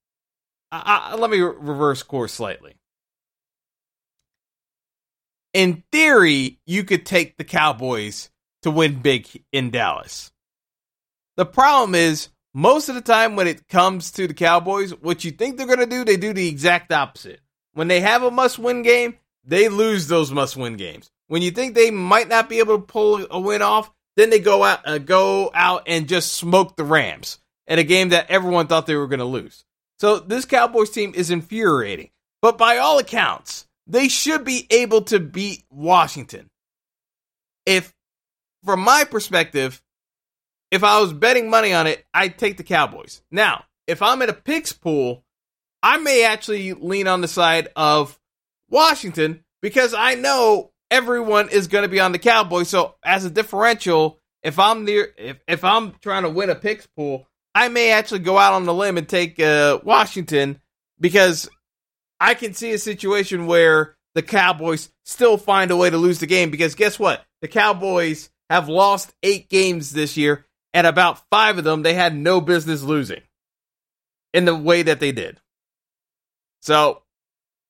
I, 0.70 1.12
I, 1.12 1.16
let 1.16 1.30
me 1.30 1.40
re- 1.40 1.54
reverse 1.58 2.02
course 2.02 2.32
slightly. 2.32 2.74
In 5.52 5.82
theory, 5.92 6.58
you 6.66 6.84
could 6.84 7.04
take 7.04 7.36
the 7.36 7.44
Cowboys 7.44 8.30
to 8.62 8.70
win 8.70 9.00
big 9.00 9.28
in 9.52 9.70
Dallas. 9.70 10.32
The 11.36 11.46
problem 11.46 11.94
is, 11.94 12.28
most 12.54 12.88
of 12.88 12.94
the 12.94 13.00
time 13.00 13.36
when 13.36 13.46
it 13.46 13.68
comes 13.68 14.10
to 14.12 14.26
the 14.26 14.34
Cowboys, 14.34 14.92
what 14.92 15.24
you 15.24 15.30
think 15.30 15.56
they're 15.56 15.66
going 15.66 15.78
to 15.78 15.86
do, 15.86 16.04
they 16.04 16.16
do 16.16 16.32
the 16.32 16.48
exact 16.48 16.92
opposite. 16.92 17.40
When 17.74 17.88
they 17.88 18.00
have 18.00 18.22
a 18.22 18.30
must 18.30 18.58
win 18.58 18.82
game, 18.82 19.16
they 19.44 19.68
lose 19.68 20.06
those 20.06 20.30
must 20.30 20.56
win 20.56 20.76
games. 20.76 21.10
When 21.28 21.42
you 21.42 21.50
think 21.50 21.74
they 21.74 21.90
might 21.90 22.28
not 22.28 22.48
be 22.48 22.58
able 22.58 22.78
to 22.78 22.84
pull 22.84 23.26
a 23.30 23.40
win 23.40 23.62
off, 23.62 23.90
then 24.16 24.28
they 24.30 24.38
go 24.38 24.62
out 24.62 24.86
uh, 24.86 24.98
go 24.98 25.50
out 25.54 25.84
and 25.86 26.08
just 26.08 26.34
smoke 26.34 26.76
the 26.76 26.84
Rams 26.84 27.38
in 27.66 27.78
a 27.78 27.84
game 27.84 28.10
that 28.10 28.30
everyone 28.30 28.66
thought 28.66 28.86
they 28.86 28.96
were 28.96 29.06
going 29.06 29.20
to 29.20 29.24
lose. 29.24 29.64
So 29.98 30.18
this 30.18 30.44
Cowboys 30.44 30.90
team 30.90 31.12
is 31.14 31.30
infuriating. 31.30 32.10
But 32.42 32.58
by 32.58 32.76
all 32.78 32.98
accounts, 32.98 33.66
they 33.92 34.08
should 34.08 34.42
be 34.42 34.66
able 34.70 35.02
to 35.02 35.20
beat 35.20 35.64
Washington. 35.70 36.48
If 37.66 37.94
from 38.64 38.80
my 38.80 39.04
perspective, 39.04 39.82
if 40.70 40.82
I 40.82 40.98
was 41.00 41.12
betting 41.12 41.50
money 41.50 41.74
on 41.74 41.86
it, 41.86 42.04
I'd 42.14 42.38
take 42.38 42.56
the 42.56 42.64
Cowboys. 42.64 43.22
Now, 43.30 43.64
if 43.86 44.00
I'm 44.00 44.22
in 44.22 44.30
a 44.30 44.34
picks 44.34 44.72
pool, 44.72 45.24
I 45.82 45.98
may 45.98 46.24
actually 46.24 46.72
lean 46.72 47.06
on 47.06 47.20
the 47.20 47.28
side 47.28 47.68
of 47.76 48.18
Washington 48.70 49.44
because 49.60 49.92
I 49.92 50.14
know 50.14 50.72
everyone 50.90 51.50
is 51.50 51.68
going 51.68 51.82
to 51.82 51.88
be 51.88 52.00
on 52.00 52.12
the 52.12 52.18
Cowboys. 52.18 52.70
So 52.70 52.94
as 53.04 53.26
a 53.26 53.30
differential, 53.30 54.18
if 54.42 54.58
I'm 54.58 54.86
near, 54.86 55.12
if, 55.18 55.38
if 55.46 55.64
I'm 55.64 55.92
trying 56.00 56.22
to 56.22 56.30
win 56.30 56.48
a 56.48 56.54
picks 56.54 56.86
pool, 56.86 57.28
I 57.54 57.68
may 57.68 57.90
actually 57.90 58.20
go 58.20 58.38
out 58.38 58.54
on 58.54 58.64
the 58.64 58.72
limb 58.72 58.96
and 58.96 59.06
take 59.06 59.38
uh, 59.38 59.80
Washington 59.84 60.62
because 60.98 61.50
I 62.22 62.34
can 62.34 62.54
see 62.54 62.70
a 62.70 62.78
situation 62.78 63.46
where 63.46 63.96
the 64.14 64.22
Cowboys 64.22 64.90
still 65.04 65.36
find 65.36 65.72
a 65.72 65.76
way 65.76 65.90
to 65.90 65.96
lose 65.96 66.20
the 66.20 66.28
game 66.28 66.52
because 66.52 66.76
guess 66.76 66.96
what? 66.96 67.24
The 67.40 67.48
Cowboys 67.48 68.30
have 68.48 68.68
lost 68.68 69.12
eight 69.24 69.50
games 69.50 69.90
this 69.90 70.16
year 70.16 70.46
and 70.72 70.86
about 70.86 71.28
five 71.30 71.58
of 71.58 71.64
them 71.64 71.82
they 71.82 71.94
had 71.94 72.14
no 72.14 72.40
business 72.40 72.84
losing 72.84 73.22
in 74.32 74.44
the 74.44 74.54
way 74.54 74.82
that 74.82 75.00
they 75.00 75.10
did. 75.10 75.40
So 76.60 77.02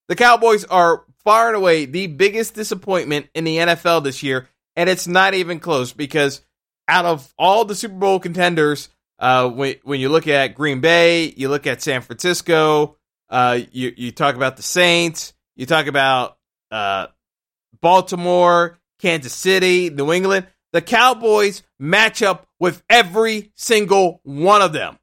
the 0.08 0.16
Cowboys 0.16 0.66
are 0.66 1.06
far 1.24 1.48
and 1.48 1.56
away 1.56 1.86
the 1.86 2.08
biggest 2.08 2.54
disappointment 2.54 3.30
in 3.34 3.44
the 3.44 3.56
NFL 3.56 4.04
this 4.04 4.22
year, 4.22 4.50
and 4.76 4.90
it's 4.90 5.06
not 5.06 5.32
even 5.32 5.60
close 5.60 5.94
because 5.94 6.42
out 6.88 7.06
of 7.06 7.32
all 7.38 7.64
the 7.64 7.74
Super 7.74 7.94
Bowl 7.94 8.20
contenders, 8.20 8.90
uh, 9.18 9.48
when, 9.48 9.76
when 9.82 9.98
you 9.98 10.10
look 10.10 10.28
at 10.28 10.54
Green 10.54 10.82
Bay, 10.82 11.32
you 11.38 11.48
look 11.48 11.66
at 11.66 11.80
San 11.80 12.02
Francisco, 12.02 12.98
uh, 13.32 13.58
you, 13.72 13.92
you 13.96 14.12
talk 14.12 14.36
about 14.36 14.56
the 14.56 14.62
Saints, 14.62 15.34
you 15.56 15.66
talk 15.66 15.88
about 15.88 16.38
uh, 16.70 17.08
Baltimore, 17.80 18.78
Kansas 19.00 19.32
City, 19.32 19.90
New 19.90 20.12
England 20.12 20.46
the 20.72 20.82
Cowboys 20.82 21.62
match 21.78 22.22
up 22.22 22.46
with 22.58 22.82
every 22.88 23.52
single 23.54 24.20
one 24.24 24.62
of 24.62 24.72
them. 24.72 24.98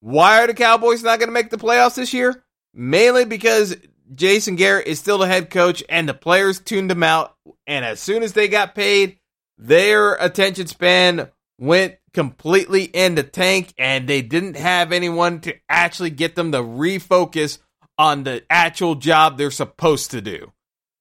Why 0.00 0.42
are 0.42 0.46
the 0.46 0.54
Cowboys 0.54 1.02
not 1.02 1.18
going 1.18 1.28
to 1.28 1.34
make 1.34 1.50
the 1.50 1.58
playoffs 1.58 1.94
this 1.94 2.12
year? 2.12 2.42
Mainly 2.74 3.24
because 3.24 3.76
Jason 4.14 4.56
Garrett 4.56 4.86
is 4.86 4.98
still 4.98 5.18
the 5.18 5.26
head 5.26 5.50
coach 5.50 5.84
and 5.88 6.08
the 6.08 6.14
players 6.14 6.60
tuned 6.60 6.90
him 6.90 7.02
out. 7.02 7.36
And 7.66 7.84
as 7.84 8.00
soon 8.00 8.22
as 8.22 8.32
they 8.32 8.48
got 8.48 8.74
paid, 8.74 9.18
their 9.58 10.14
attention 10.14 10.66
span 10.66 11.30
went 11.58 11.96
completely 12.14 12.84
in 12.84 13.14
the 13.14 13.22
tank 13.22 13.72
and 13.78 14.08
they 14.08 14.22
didn't 14.22 14.56
have 14.56 14.92
anyone 14.92 15.40
to 15.40 15.54
actually 15.68 16.10
get 16.10 16.34
them 16.34 16.52
to 16.52 16.58
refocus 16.58 17.58
on 17.98 18.24
the 18.24 18.42
actual 18.50 18.94
job 18.94 19.36
they're 19.36 19.50
supposed 19.50 20.10
to 20.10 20.20
do. 20.20 20.52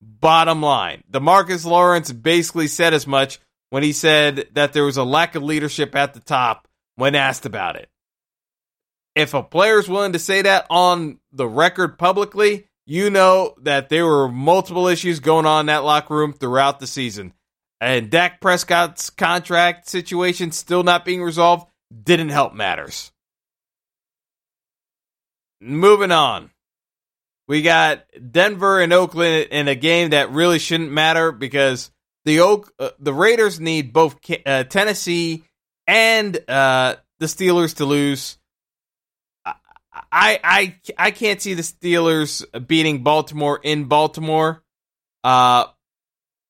Bottom 0.01 0.61
line, 0.61 1.03
Demarcus 1.11 1.65
Lawrence 1.65 2.11
basically 2.11 2.67
said 2.67 2.93
as 2.93 3.05
much 3.05 3.39
when 3.69 3.83
he 3.83 3.93
said 3.93 4.47
that 4.53 4.73
there 4.73 4.83
was 4.83 4.97
a 4.97 5.03
lack 5.03 5.35
of 5.35 5.43
leadership 5.43 5.95
at 5.95 6.13
the 6.13 6.19
top 6.19 6.67
when 6.95 7.15
asked 7.15 7.45
about 7.45 7.75
it. 7.75 7.89
If 9.15 9.33
a 9.33 9.43
player's 9.43 9.89
willing 9.89 10.13
to 10.13 10.19
say 10.19 10.41
that 10.43 10.65
on 10.69 11.19
the 11.31 11.47
record 11.47 11.97
publicly, 11.97 12.67
you 12.85 13.09
know 13.09 13.55
that 13.61 13.89
there 13.89 14.05
were 14.05 14.29
multiple 14.29 14.87
issues 14.87 15.19
going 15.19 15.45
on 15.45 15.61
in 15.61 15.65
that 15.67 15.83
locker 15.83 16.15
room 16.15 16.33
throughout 16.33 16.79
the 16.79 16.87
season. 16.87 17.33
And 17.81 18.11
Dak 18.11 18.39
Prescott's 18.39 19.09
contract 19.09 19.89
situation 19.89 20.51
still 20.51 20.83
not 20.83 21.03
being 21.03 21.23
resolved 21.23 21.65
didn't 21.91 22.29
help 22.29 22.53
matters. 22.53 23.11
Moving 25.59 26.11
on. 26.11 26.51
We 27.47 27.63
got 27.63 28.05
Denver 28.31 28.79
and 28.79 28.93
Oakland 28.93 29.47
in 29.51 29.67
a 29.67 29.75
game 29.75 30.11
that 30.11 30.31
really 30.31 30.59
shouldn't 30.59 30.91
matter 30.91 31.31
because 31.31 31.91
the 32.23 32.41
Oak 32.41 32.71
uh, 32.79 32.91
the 32.99 33.13
Raiders 33.13 33.59
need 33.59 33.93
both 33.93 34.17
uh, 34.45 34.63
Tennessee 34.63 35.43
and 35.87 36.37
uh, 36.47 36.95
the 37.19 37.25
Steelers 37.25 37.77
to 37.77 37.85
lose. 37.85 38.37
I 39.45 40.39
I 40.43 40.75
I 40.97 41.11
can't 41.11 41.41
see 41.41 41.55
the 41.55 41.63
Steelers 41.63 42.45
beating 42.67 43.03
Baltimore 43.03 43.59
in 43.61 43.85
Baltimore. 43.85 44.63
Uh, 45.23 45.65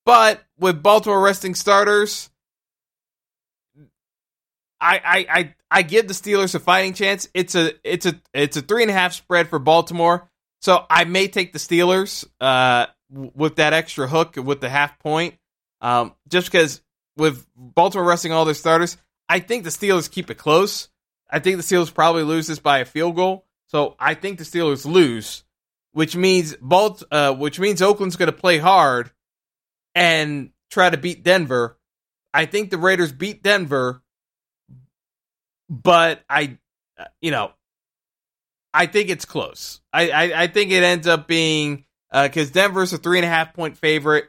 but 0.05 0.43
with 0.59 0.81
Baltimore 0.81 1.21
resting 1.21 1.55
starters, 1.55 2.29
I 4.79 4.99
I 5.03 5.25
I, 5.29 5.55
I 5.69 5.81
give 5.83 6.07
the 6.07 6.13
Steelers 6.13 6.55
a 6.55 6.59
fighting 6.59 6.93
chance. 6.93 7.29
It's 7.33 7.55
a 7.55 7.73
it's 7.83 8.05
a 8.05 8.19
it's 8.33 8.57
a 8.57 8.61
three 8.61 8.81
and 8.81 8.91
a 8.91 8.93
half 8.93 9.13
spread 9.13 9.47
for 9.47 9.59
Baltimore. 9.59 10.29
So 10.61 10.85
I 10.89 11.05
may 11.05 11.27
take 11.27 11.53
the 11.53 11.59
Steelers 11.59 12.25
uh, 12.39 12.87
with 13.09 13.55
that 13.55 13.73
extra 13.73 14.07
hook 14.07 14.35
with 14.37 14.61
the 14.61 14.69
half 14.69 14.99
point, 14.99 15.35
um, 15.81 16.13
just 16.29 16.51
because 16.51 16.81
with 17.17 17.45
Baltimore 17.55 18.07
resting 18.07 18.31
all 18.31 18.45
their 18.45 18.53
starters, 18.53 18.97
I 19.27 19.39
think 19.39 19.63
the 19.63 19.69
Steelers 19.69 20.09
keep 20.09 20.29
it 20.29 20.35
close. 20.35 20.89
I 21.29 21.39
think 21.39 21.57
the 21.57 21.63
Steelers 21.63 21.93
probably 21.93 22.23
lose 22.23 22.47
this 22.47 22.59
by 22.59 22.79
a 22.79 22.85
field 22.85 23.15
goal. 23.15 23.45
So 23.67 23.95
I 23.99 24.13
think 24.13 24.37
the 24.37 24.43
Steelers 24.43 24.85
lose, 24.85 25.43
which 25.93 26.15
means 26.15 26.55
Balt, 26.61 27.03
uh, 27.11 27.33
which 27.33 27.59
means 27.59 27.81
Oakland's 27.81 28.17
going 28.17 28.27
to 28.31 28.37
play 28.37 28.57
hard 28.57 29.11
and 29.95 30.51
try 30.69 30.89
to 30.89 30.97
beat 30.97 31.23
Denver. 31.23 31.77
I 32.33 32.45
think 32.45 32.69
the 32.69 32.77
Raiders 32.77 33.11
beat 33.11 33.43
Denver, 33.43 34.01
but 35.69 36.21
I, 36.29 36.57
you 37.21 37.31
know, 37.31 37.51
I 38.73 38.85
think 38.85 39.09
it's 39.09 39.25
close. 39.25 39.81
I, 39.91 40.09
I, 40.09 40.43
I 40.43 40.47
think 40.47 40.71
it 40.71 40.83
ends 40.83 41.07
up 41.07 41.27
being 41.27 41.85
because 42.11 42.49
uh, 42.49 42.53
Denver's 42.53 42.93
a 42.93 42.97
three 42.97 43.17
and 43.17 43.25
a 43.25 43.29
half 43.29 43.53
point 43.53 43.77
favorite. 43.77 44.25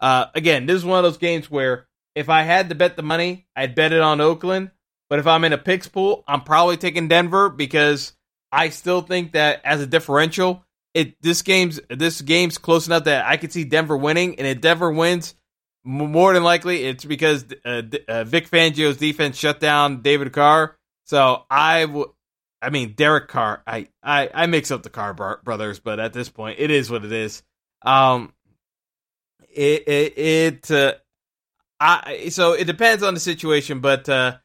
Uh, 0.00 0.26
again, 0.34 0.66
this 0.66 0.76
is 0.76 0.84
one 0.84 0.98
of 0.98 1.04
those 1.04 1.18
games 1.18 1.50
where 1.50 1.86
if 2.14 2.28
I 2.28 2.42
had 2.42 2.68
to 2.68 2.74
bet 2.74 2.96
the 2.96 3.02
money, 3.02 3.46
I'd 3.56 3.74
bet 3.74 3.92
it 3.92 4.00
on 4.00 4.20
Oakland. 4.20 4.70
But 5.08 5.20
if 5.20 5.26
I'm 5.26 5.44
in 5.44 5.52
a 5.52 5.58
picks 5.58 5.88
pool, 5.88 6.24
I'm 6.26 6.42
probably 6.42 6.76
taking 6.76 7.08
Denver 7.08 7.48
because 7.48 8.12
I 8.50 8.70
still 8.70 9.02
think 9.02 9.32
that 9.32 9.60
as 9.64 9.80
a 9.80 9.86
differential, 9.86 10.65
it 10.96 11.22
this 11.22 11.42
game's 11.42 11.78
this 11.90 12.22
game's 12.22 12.58
close 12.58 12.86
enough 12.86 13.04
that 13.04 13.26
I 13.26 13.36
could 13.36 13.52
see 13.52 13.64
Denver 13.64 13.96
winning. 13.96 14.38
And 14.38 14.46
if 14.46 14.60
Denver 14.60 14.90
wins, 14.90 15.34
more 15.84 16.32
than 16.32 16.42
likely 16.42 16.84
it's 16.84 17.04
because 17.04 17.44
uh, 17.64 17.82
uh, 18.08 18.24
Vic 18.24 18.48
Fangio's 18.48 18.96
defense 18.96 19.36
shut 19.36 19.60
down 19.60 20.00
David 20.00 20.32
Carr. 20.32 20.76
So 21.04 21.44
I 21.50 21.86
I 22.62 22.70
mean, 22.70 22.94
Derek 22.94 23.28
Carr. 23.28 23.62
I, 23.66 23.88
I, 24.02 24.30
I 24.32 24.46
mix 24.46 24.70
up 24.70 24.82
the 24.82 24.90
Carr 24.90 25.14
brothers, 25.14 25.78
but 25.78 26.00
at 26.00 26.12
this 26.12 26.28
point, 26.28 26.58
it 26.58 26.70
is 26.70 26.90
what 26.90 27.04
it 27.04 27.12
is. 27.12 27.42
Um, 27.82 28.32
it 29.54 29.86
it, 29.86 30.18
it 30.18 30.70
uh, 30.70 30.94
I 31.78 32.30
so 32.30 32.54
it 32.54 32.64
depends 32.64 33.02
on 33.02 33.14
the 33.14 33.20
situation, 33.20 33.80
but 33.80 34.08
uh, 34.08 34.38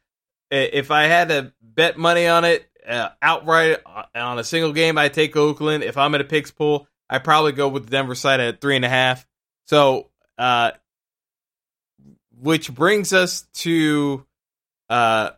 if 0.50 0.90
I 0.90 1.04
had 1.04 1.30
to 1.30 1.52
bet 1.62 1.96
money 1.96 2.26
on 2.26 2.44
it 2.44 2.68
uh, 2.88 3.10
outright 3.20 3.78
uh, 3.86 4.04
on 4.14 4.38
a 4.38 4.44
single 4.44 4.72
game, 4.72 4.98
I 4.98 5.08
take 5.08 5.36
Oakland. 5.36 5.84
If 5.84 5.96
I'm 5.96 6.14
at 6.14 6.20
a 6.20 6.24
picks 6.24 6.50
pool, 6.50 6.86
I 7.08 7.18
probably 7.18 7.52
go 7.52 7.68
with 7.68 7.84
the 7.84 7.90
Denver 7.90 8.14
side 8.14 8.40
at 8.40 8.60
three 8.60 8.76
and 8.76 8.84
a 8.84 8.88
half. 8.88 9.26
So, 9.66 10.10
uh, 10.38 10.72
which 12.40 12.72
brings 12.72 13.12
us 13.12 13.42
to 13.54 14.26
uh 14.90 15.30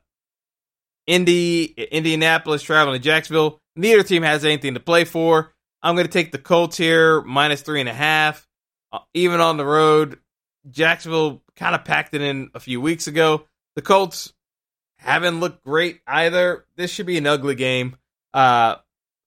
Indy, 1.07 1.65
Indianapolis 1.65 2.63
traveling 2.63 2.99
to 2.99 3.05
Jacksonville. 3.05 3.61
Neither 3.77 4.03
team 4.03 4.23
has 4.23 4.45
anything 4.45 4.75
to 4.75 4.81
play 4.81 5.05
for. 5.05 5.53
I'm 5.83 5.95
going 5.97 6.07
to 6.07 6.13
take 6.13 6.33
the 6.33 6.39
Colts 6.39 6.77
here, 6.77 7.21
minus 7.23 7.61
three 7.61 7.81
and 7.81 7.89
a 7.89 7.95
half. 7.95 8.47
Uh, 8.93 9.01
even 9.13 9.41
on 9.41 9.57
the 9.57 9.67
road, 9.67 10.19
Jacksonville 10.71 11.43
kind 11.57 11.75
of 11.75 11.85
packed 11.85 12.15
it 12.15 12.23
in 12.23 12.51
a 12.55 12.61
few 12.61 12.81
weeks 12.81 13.07
ago. 13.07 13.45
The 13.77 13.83
Colts 13.83 14.33
haven't 15.05 15.41
looked 15.41 15.63
great 15.65 16.01
either. 16.07 16.65
This 16.77 16.91
should 16.91 17.07
be 17.07 17.19
an 17.19 17.27
ugly 17.27 17.55
game. 17.55 17.97
Uh, 18.33 18.77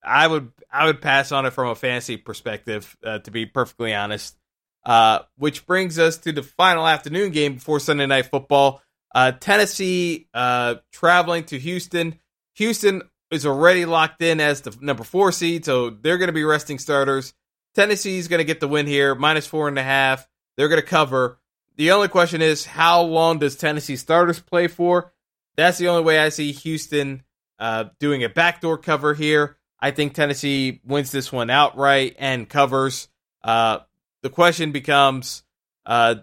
I 0.04 0.28
would 0.28 0.52
I 0.72 0.86
would 0.86 1.02
pass 1.02 1.32
on 1.32 1.46
it 1.46 1.52
from 1.52 1.70
a 1.70 1.76
fantasy 1.76 2.18
perspective, 2.18 2.98
uh, 3.04 3.20
to 3.20 3.32
be 3.32 3.46
perfectly 3.46 3.94
honest. 3.94 4.36
Uh, 4.84 5.20
which 5.38 5.66
brings 5.66 6.00
us 6.00 6.18
to 6.18 6.32
the 6.32 6.44
final 6.44 6.88
afternoon 6.88 7.32
game 7.32 7.56
before 7.56 7.80
Sunday 7.80 8.06
Night 8.06 8.28
Football. 8.28 8.82
Uh, 9.14 9.34
Tennessee 9.34 10.30
uh, 10.34 10.76
traveling 10.94 11.44
to 11.46 11.60
Houston. 11.60 12.20
Houston 12.56 13.02
is 13.30 13.46
already 13.46 13.86
locked 13.86 14.22
in 14.22 14.40
as 14.40 14.62
the 14.62 14.76
number 14.80 15.04
four 15.04 15.34
seed, 15.34 15.66
so 15.66 15.90
they're 15.90 16.18
going 16.18 16.30
to 16.30 16.34
be 16.34 16.46
resting 16.46 16.80
starters. 16.80 17.34
Tennessee's 17.76 18.30
going 18.30 18.40
to 18.40 18.46
get 18.46 18.62
the 18.62 18.68
win 18.68 18.88
here, 18.88 19.14
minus 19.14 19.46
four 19.46 19.68
and 19.68 19.78
a 19.78 19.84
half. 19.84 20.28
They're 20.56 20.70
going 20.70 20.82
to 20.82 20.88
cover. 20.88 21.38
The 21.76 21.92
only 21.92 22.08
question 22.08 22.42
is, 22.42 22.66
how 22.66 23.02
long 23.02 23.40
does 23.40 23.58
Tennessee 23.58 23.98
starters 23.98 24.40
play 24.40 24.68
for? 24.68 25.12
That's 25.58 25.80
the 25.80 25.90
only 25.90 26.04
way 26.04 26.20
I 26.20 26.30
see 26.30 26.52
Houston 26.52 27.24
uh, 27.60 27.86
doing 28.00 28.24
a 28.24 28.30
backdoor 28.30 28.78
cover 28.78 29.14
here. 29.14 29.58
I 29.80 29.92
think 29.92 30.14
Tennessee 30.14 30.82
wins 30.86 31.12
this 31.12 31.32
one 31.32 31.50
outright 31.50 32.16
and 32.20 32.48
covers. 32.48 33.10
Uh, 33.44 33.80
the 34.22 34.30
question 34.30 34.72
becomes, 34.72 35.44
uh, 35.86 36.16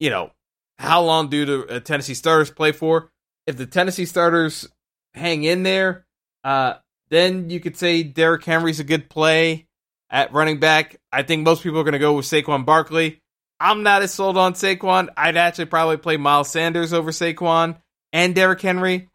you 0.00 0.10
know, 0.10 0.30
how 0.78 1.02
long 1.02 1.28
do 1.28 1.44
the 1.44 1.76
uh, 1.76 1.80
Tennessee 1.80 2.14
starters 2.14 2.50
play 2.50 2.72
for? 2.72 3.10
If 3.46 3.56
the 3.56 3.66
Tennessee 3.66 4.06
starters 4.06 4.68
hang 5.14 5.44
in 5.44 5.62
there, 5.62 6.06
uh, 6.44 6.74
then 7.08 7.50
you 7.50 7.60
could 7.60 7.76
say 7.76 8.02
Derrick 8.02 8.44
Henry's 8.44 8.80
a 8.80 8.84
good 8.84 9.08
play 9.08 9.68
at 10.10 10.32
running 10.32 10.60
back. 10.60 10.96
I 11.12 11.22
think 11.22 11.44
most 11.44 11.62
people 11.62 11.80
are 11.80 11.84
going 11.84 11.92
to 11.92 11.98
go 11.98 12.14
with 12.14 12.26
Saquon 12.26 12.64
Barkley. 12.66 13.22
I'm 13.58 13.82
not 13.82 14.02
as 14.02 14.12
sold 14.12 14.36
on 14.36 14.52
Saquon. 14.52 15.08
I'd 15.16 15.36
actually 15.36 15.66
probably 15.66 15.96
play 15.96 16.18
Miles 16.18 16.50
Sanders 16.50 16.92
over 16.92 17.10
Saquon 17.10 17.76
and 18.12 18.34
Derrick 18.34 18.60
Henry 18.60 19.08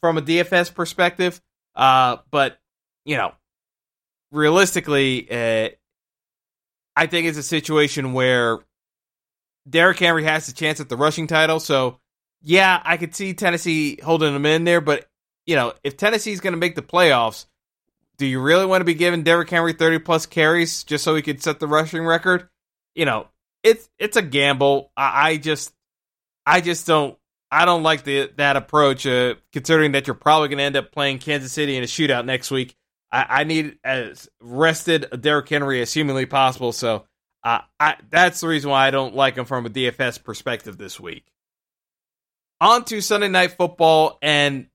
from 0.00 0.18
a 0.18 0.22
DFS 0.22 0.74
perspective. 0.74 1.40
Uh, 1.74 2.18
but 2.30 2.58
you 3.04 3.16
know, 3.16 3.32
realistically, 4.30 5.30
uh, 5.30 5.70
I 6.96 7.06
think 7.06 7.26
it's 7.26 7.38
a 7.38 7.42
situation 7.42 8.12
where 8.12 8.58
Derrick 9.68 9.98
Henry 9.98 10.24
has 10.24 10.48
a 10.48 10.54
chance 10.54 10.80
at 10.80 10.88
the 10.88 10.96
rushing 10.96 11.26
title. 11.26 11.60
So, 11.60 12.00
yeah, 12.42 12.80
I 12.84 12.96
could 12.96 13.14
see 13.14 13.34
Tennessee 13.34 13.98
holding 14.02 14.34
him 14.34 14.46
in 14.46 14.64
there. 14.64 14.80
But, 14.80 15.06
you 15.46 15.56
know, 15.56 15.74
if 15.84 15.96
Tennessee's 15.96 16.40
going 16.40 16.54
to 16.54 16.58
make 16.58 16.74
the 16.74 16.82
playoffs, 16.82 17.46
do 18.16 18.26
you 18.26 18.40
really 18.40 18.66
want 18.66 18.80
to 18.80 18.84
be 18.84 18.94
giving 18.94 19.22
Derrick 19.22 19.48
Henry 19.48 19.72
30 19.72 20.00
plus 20.00 20.26
carries 20.26 20.82
just 20.84 21.04
so 21.04 21.14
he 21.14 21.22
could 21.22 21.42
set 21.42 21.60
the 21.60 21.68
rushing 21.68 22.04
record? 22.04 22.48
You 22.94 23.04
know, 23.04 23.28
it's 23.62 23.88
it's 23.98 24.16
a 24.16 24.22
gamble. 24.22 24.90
I, 24.96 25.30
I 25.30 25.36
just 25.36 25.72
I 26.44 26.60
just 26.60 26.86
don't 26.86 27.16
I 27.50 27.64
don't 27.64 27.82
like 27.82 28.04
the 28.04 28.30
that 28.36 28.56
approach. 28.56 29.06
Uh, 29.06 29.36
considering 29.52 29.92
that 29.92 30.06
you're 30.06 30.14
probably 30.14 30.48
going 30.48 30.58
to 30.58 30.64
end 30.64 30.76
up 30.76 30.92
playing 30.92 31.18
Kansas 31.18 31.52
City 31.52 31.76
in 31.76 31.82
a 31.82 31.86
shootout 31.86 32.24
next 32.24 32.50
week, 32.50 32.76
I, 33.10 33.26
I 33.28 33.44
need 33.44 33.78
as 33.84 34.28
rested 34.40 35.06
Derrick 35.20 35.48
Henry 35.48 35.80
as 35.80 35.92
humanly 35.92 36.26
possible. 36.26 36.72
So 36.72 37.06
uh, 37.42 37.60
I, 37.80 37.96
that's 38.10 38.40
the 38.40 38.48
reason 38.48 38.70
why 38.70 38.86
I 38.86 38.90
don't 38.90 39.14
like 39.14 39.36
him 39.36 39.44
from 39.44 39.66
a 39.66 39.70
DFS 39.70 40.22
perspective 40.22 40.76
this 40.76 41.00
week. 41.00 41.24
On 42.60 42.84
to 42.86 43.00
Sunday 43.00 43.28
Night 43.28 43.52
Football 43.52 44.18
and 44.20 44.66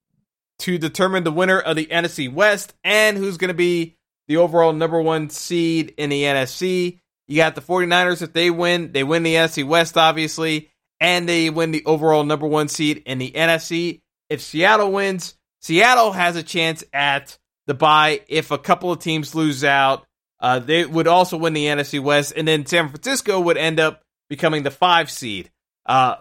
to 0.59 0.77
determine 0.77 1.23
the 1.23 1.31
winner 1.31 1.59
of 1.59 1.75
the 1.75 1.85
NFC 1.87 2.31
West 2.31 2.73
and 2.83 3.17
who's 3.17 3.37
going 3.37 3.49
to 3.49 3.53
be 3.53 3.97
the 4.27 4.37
overall 4.37 4.73
number 4.73 5.01
one 5.01 5.29
seed 5.29 5.93
in 5.97 6.09
the 6.09 6.23
NFC. 6.23 7.01
You 7.27 7.37
got 7.37 7.55
the 7.55 7.61
49ers. 7.61 8.21
If 8.21 8.33
they 8.33 8.49
win, 8.49 8.91
they 8.91 9.03
win 9.03 9.23
the 9.23 9.35
NFC 9.35 9.65
West, 9.65 9.97
obviously. 9.97 10.69
And 11.03 11.27
they 11.27 11.49
win 11.49 11.71
the 11.71 11.85
overall 11.85 12.23
number 12.23 12.47
one 12.47 12.69
seed 12.69 13.03
in 13.05 13.17
the 13.17 13.29
NFC. 13.29 13.99
If 14.29 14.41
Seattle 14.41 14.93
wins, 14.93 15.35
Seattle 15.59 16.13
has 16.13 16.37
a 16.37 16.43
chance 16.43 16.81
at 16.93 17.37
the 17.67 17.73
bye. 17.73 18.21
If 18.29 18.51
a 18.51 18.57
couple 18.57 18.89
of 18.89 18.99
teams 18.99 19.35
lose 19.35 19.65
out, 19.65 20.07
uh, 20.39 20.59
they 20.59 20.85
would 20.85 21.07
also 21.07 21.35
win 21.35 21.51
the 21.51 21.65
NFC 21.65 22.01
West, 22.01 22.33
and 22.37 22.47
then 22.47 22.65
San 22.65 22.87
Francisco 22.87 23.39
would 23.41 23.57
end 23.57 23.81
up 23.81 24.01
becoming 24.29 24.63
the 24.63 24.71
five 24.71 25.11
seed. 25.11 25.51
Uh, 25.85 26.15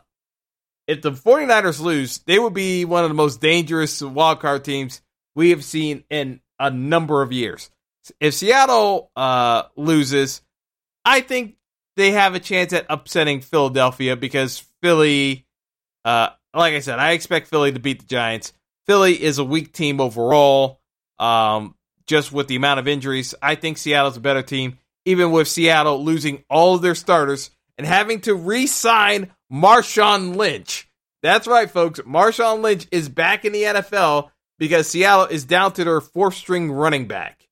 if 0.89 1.01
the 1.01 1.13
49ers 1.13 1.81
lose, 1.81 2.19
they 2.19 2.41
would 2.41 2.53
be 2.53 2.85
one 2.85 3.05
of 3.05 3.11
the 3.11 3.15
most 3.15 3.41
dangerous 3.41 4.03
wildcard 4.03 4.65
teams 4.65 5.01
we 5.37 5.51
have 5.51 5.65
seen 5.65 6.03
in 6.11 6.41
a 6.59 6.71
number 6.71 7.23
of 7.23 7.33
years. 7.33 7.71
If 8.19 8.35
Seattle 8.35 9.13
uh, 9.15 9.63
loses, 9.77 10.43
I 11.05 11.21
think 11.21 11.55
they 11.97 12.11
have 12.11 12.35
a 12.35 12.41
chance 12.41 12.73
at 12.73 12.87
upsetting 12.91 13.43
Philadelphia 13.43 14.17
because 14.17 14.65
Philly, 14.83 15.47
uh, 16.05 16.31
like 16.55 16.75
I 16.75 16.81
said, 16.81 16.99
I 16.99 17.13
expect 17.13 17.49
Philly 17.49 17.73
to 17.73 17.81
beat 17.81 18.01
the 18.01 18.07
Giants. 18.07 18.53
Philly 18.87 19.23
is 19.23 19.39
a 19.39 19.45
weak 19.45 19.73
team 19.73 20.01
overall, 20.01 20.81
um, 21.19 21.75
just 22.07 22.33
with 22.33 22.49
the 22.49 22.57
amount 22.57 22.81
of 22.81 22.89
injuries. 22.89 23.35
I 23.41 23.55
think 23.55 23.79
Seattle's 23.79 24.17
a 24.17 24.21
better 24.21 24.43
team, 24.43 24.79
even 25.05 25.31
with 25.31 25.49
Seattle 25.49 26.03
losing 26.03 26.45
all 26.51 26.75
of 26.75 26.83
their 26.83 26.97
starters 26.97 27.51
and 27.79 27.87
having 27.87 28.21
to 28.23 28.35
re 28.35 28.67
sign 28.67 29.31
Marshawn 29.53 30.37
Lynch. 30.37 30.89
That's 31.23 31.47
right, 31.47 31.71
folks. 31.71 32.01
Marshawn 32.01 32.63
Lynch 32.63 32.89
is 32.91 33.09
back 33.09 33.45
in 33.45 33.53
the 33.53 33.63
NFL 33.63 34.31
because 34.59 34.89
Seattle 34.89 35.27
is 35.27 35.45
down 35.45 35.73
to 35.75 35.85
their 35.85 36.01
fourth 36.01 36.35
string 36.35 36.73
running 36.73 37.07
back. 37.07 37.49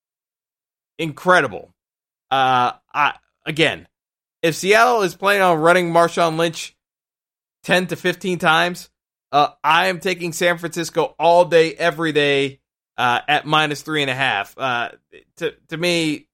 Incredible. 0.99 1.73
Uh, 2.31 2.73
I, 2.93 3.14
again, 3.47 3.87
if 4.43 4.57
Seattle 4.57 5.03
is 5.03 5.14
planning 5.14 5.43
on 5.43 5.59
running 5.61 5.93
Marshawn 5.93 6.37
Lynch 6.37 6.77
10 7.64 7.88
to 7.88 7.96
15 7.96 8.38
times, 8.38 8.88
uh, 9.33 9.49
I 9.62 9.88
am 9.88 10.01
taking 10.01 10.33
San 10.33 10.59
Francisco 10.59 11.14
all 11.18 11.44
day, 11.44 11.75
every 11.75 12.12
day 12.12 12.61
uh, 13.01 13.20
at 13.29 13.46
minus 13.46 13.83
three 13.83 14.03
and 14.03 14.11
a 14.11 14.14
half. 14.14 14.57
Uh, 14.59 14.90
to 15.37 15.55
to 15.68 15.77
me, 15.77 16.29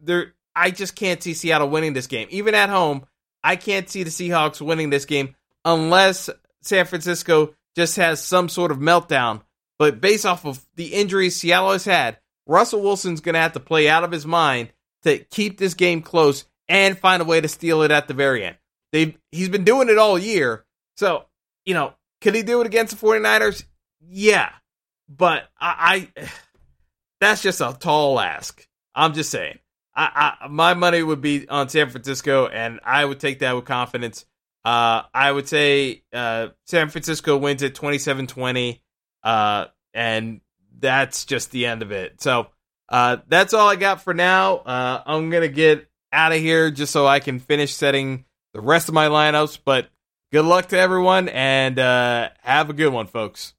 there 0.00 0.34
I 0.56 0.70
just 0.70 0.96
can't 0.96 1.22
see 1.22 1.34
Seattle 1.34 1.68
winning 1.68 1.92
this 1.92 2.08
game, 2.08 2.26
even 2.30 2.54
at 2.54 2.68
home. 2.68 3.06
I 3.44 3.56
can't 3.56 3.88
see 3.88 4.02
the 4.02 4.10
Seahawks 4.10 4.60
winning 4.60 4.90
this 4.90 5.04
game 5.04 5.36
unless 5.64 6.28
San 6.62 6.86
Francisco 6.86 7.54
just 7.76 7.96
has 7.96 8.22
some 8.22 8.48
sort 8.48 8.70
of 8.70 8.78
meltdown. 8.78 9.42
But 9.78 10.00
based 10.00 10.26
off 10.26 10.44
of 10.44 10.64
the 10.74 10.88
injuries 10.88 11.36
Seattle 11.36 11.72
has 11.72 11.84
had, 11.84 12.18
Russell 12.46 12.82
Wilson's 12.82 13.20
going 13.20 13.34
to 13.34 13.40
have 13.40 13.52
to 13.52 13.60
play 13.60 13.88
out 13.88 14.04
of 14.04 14.10
his 14.10 14.26
mind 14.26 14.72
to 15.04 15.18
keep 15.18 15.58
this 15.58 15.74
game 15.74 16.02
close 16.02 16.44
and 16.68 16.98
find 16.98 17.22
a 17.22 17.24
way 17.24 17.40
to 17.40 17.48
steal 17.48 17.82
it 17.82 17.90
at 17.90 18.08
the 18.08 18.14
very 18.14 18.44
end. 18.44 18.56
They 18.92 19.16
he's 19.30 19.48
been 19.48 19.64
doing 19.64 19.88
it 19.88 19.98
all 19.98 20.18
year. 20.18 20.64
So, 20.96 21.24
you 21.64 21.74
know, 21.74 21.94
could 22.20 22.34
he 22.34 22.42
do 22.42 22.60
it 22.60 22.66
against 22.66 22.98
the 22.98 23.06
49ers? 23.06 23.64
Yeah. 24.00 24.50
But 25.08 25.48
I, 25.60 26.08
I 26.16 26.28
that's 27.20 27.42
just 27.42 27.60
a 27.60 27.76
tall 27.78 28.20
ask. 28.20 28.66
I'm 28.94 29.14
just 29.14 29.30
saying. 29.30 29.58
I, 29.94 30.36
I, 30.42 30.48
my 30.48 30.74
money 30.74 31.02
would 31.02 31.20
be 31.20 31.48
on 31.48 31.68
San 31.68 31.90
Francisco, 31.90 32.46
and 32.46 32.80
I 32.84 33.04
would 33.04 33.20
take 33.20 33.40
that 33.40 33.54
with 33.56 33.64
confidence. 33.64 34.24
Uh, 34.64 35.02
I 35.12 35.32
would 35.32 35.48
say 35.48 36.04
uh, 36.12 36.48
San 36.66 36.90
Francisco 36.90 37.36
wins 37.36 37.62
at 37.62 37.74
27 37.74 38.26
20, 38.26 38.82
uh, 39.22 39.66
and 39.94 40.40
that's 40.78 41.24
just 41.24 41.50
the 41.50 41.66
end 41.66 41.82
of 41.82 41.92
it. 41.92 42.20
So 42.20 42.48
uh, 42.88 43.18
that's 43.28 43.54
all 43.54 43.68
I 43.68 43.76
got 43.76 44.02
for 44.02 44.14
now. 44.14 44.56
Uh, 44.56 45.02
I'm 45.06 45.30
going 45.30 45.42
to 45.42 45.54
get 45.54 45.88
out 46.12 46.32
of 46.32 46.38
here 46.38 46.70
just 46.70 46.92
so 46.92 47.06
I 47.06 47.20
can 47.20 47.38
finish 47.38 47.74
setting 47.74 48.24
the 48.52 48.60
rest 48.60 48.88
of 48.88 48.94
my 48.94 49.08
lineups. 49.08 49.58
But 49.64 49.88
good 50.32 50.44
luck 50.44 50.66
to 50.68 50.78
everyone, 50.78 51.28
and 51.28 51.78
uh, 51.78 52.30
have 52.42 52.70
a 52.70 52.74
good 52.74 52.92
one, 52.92 53.06
folks. 53.06 53.54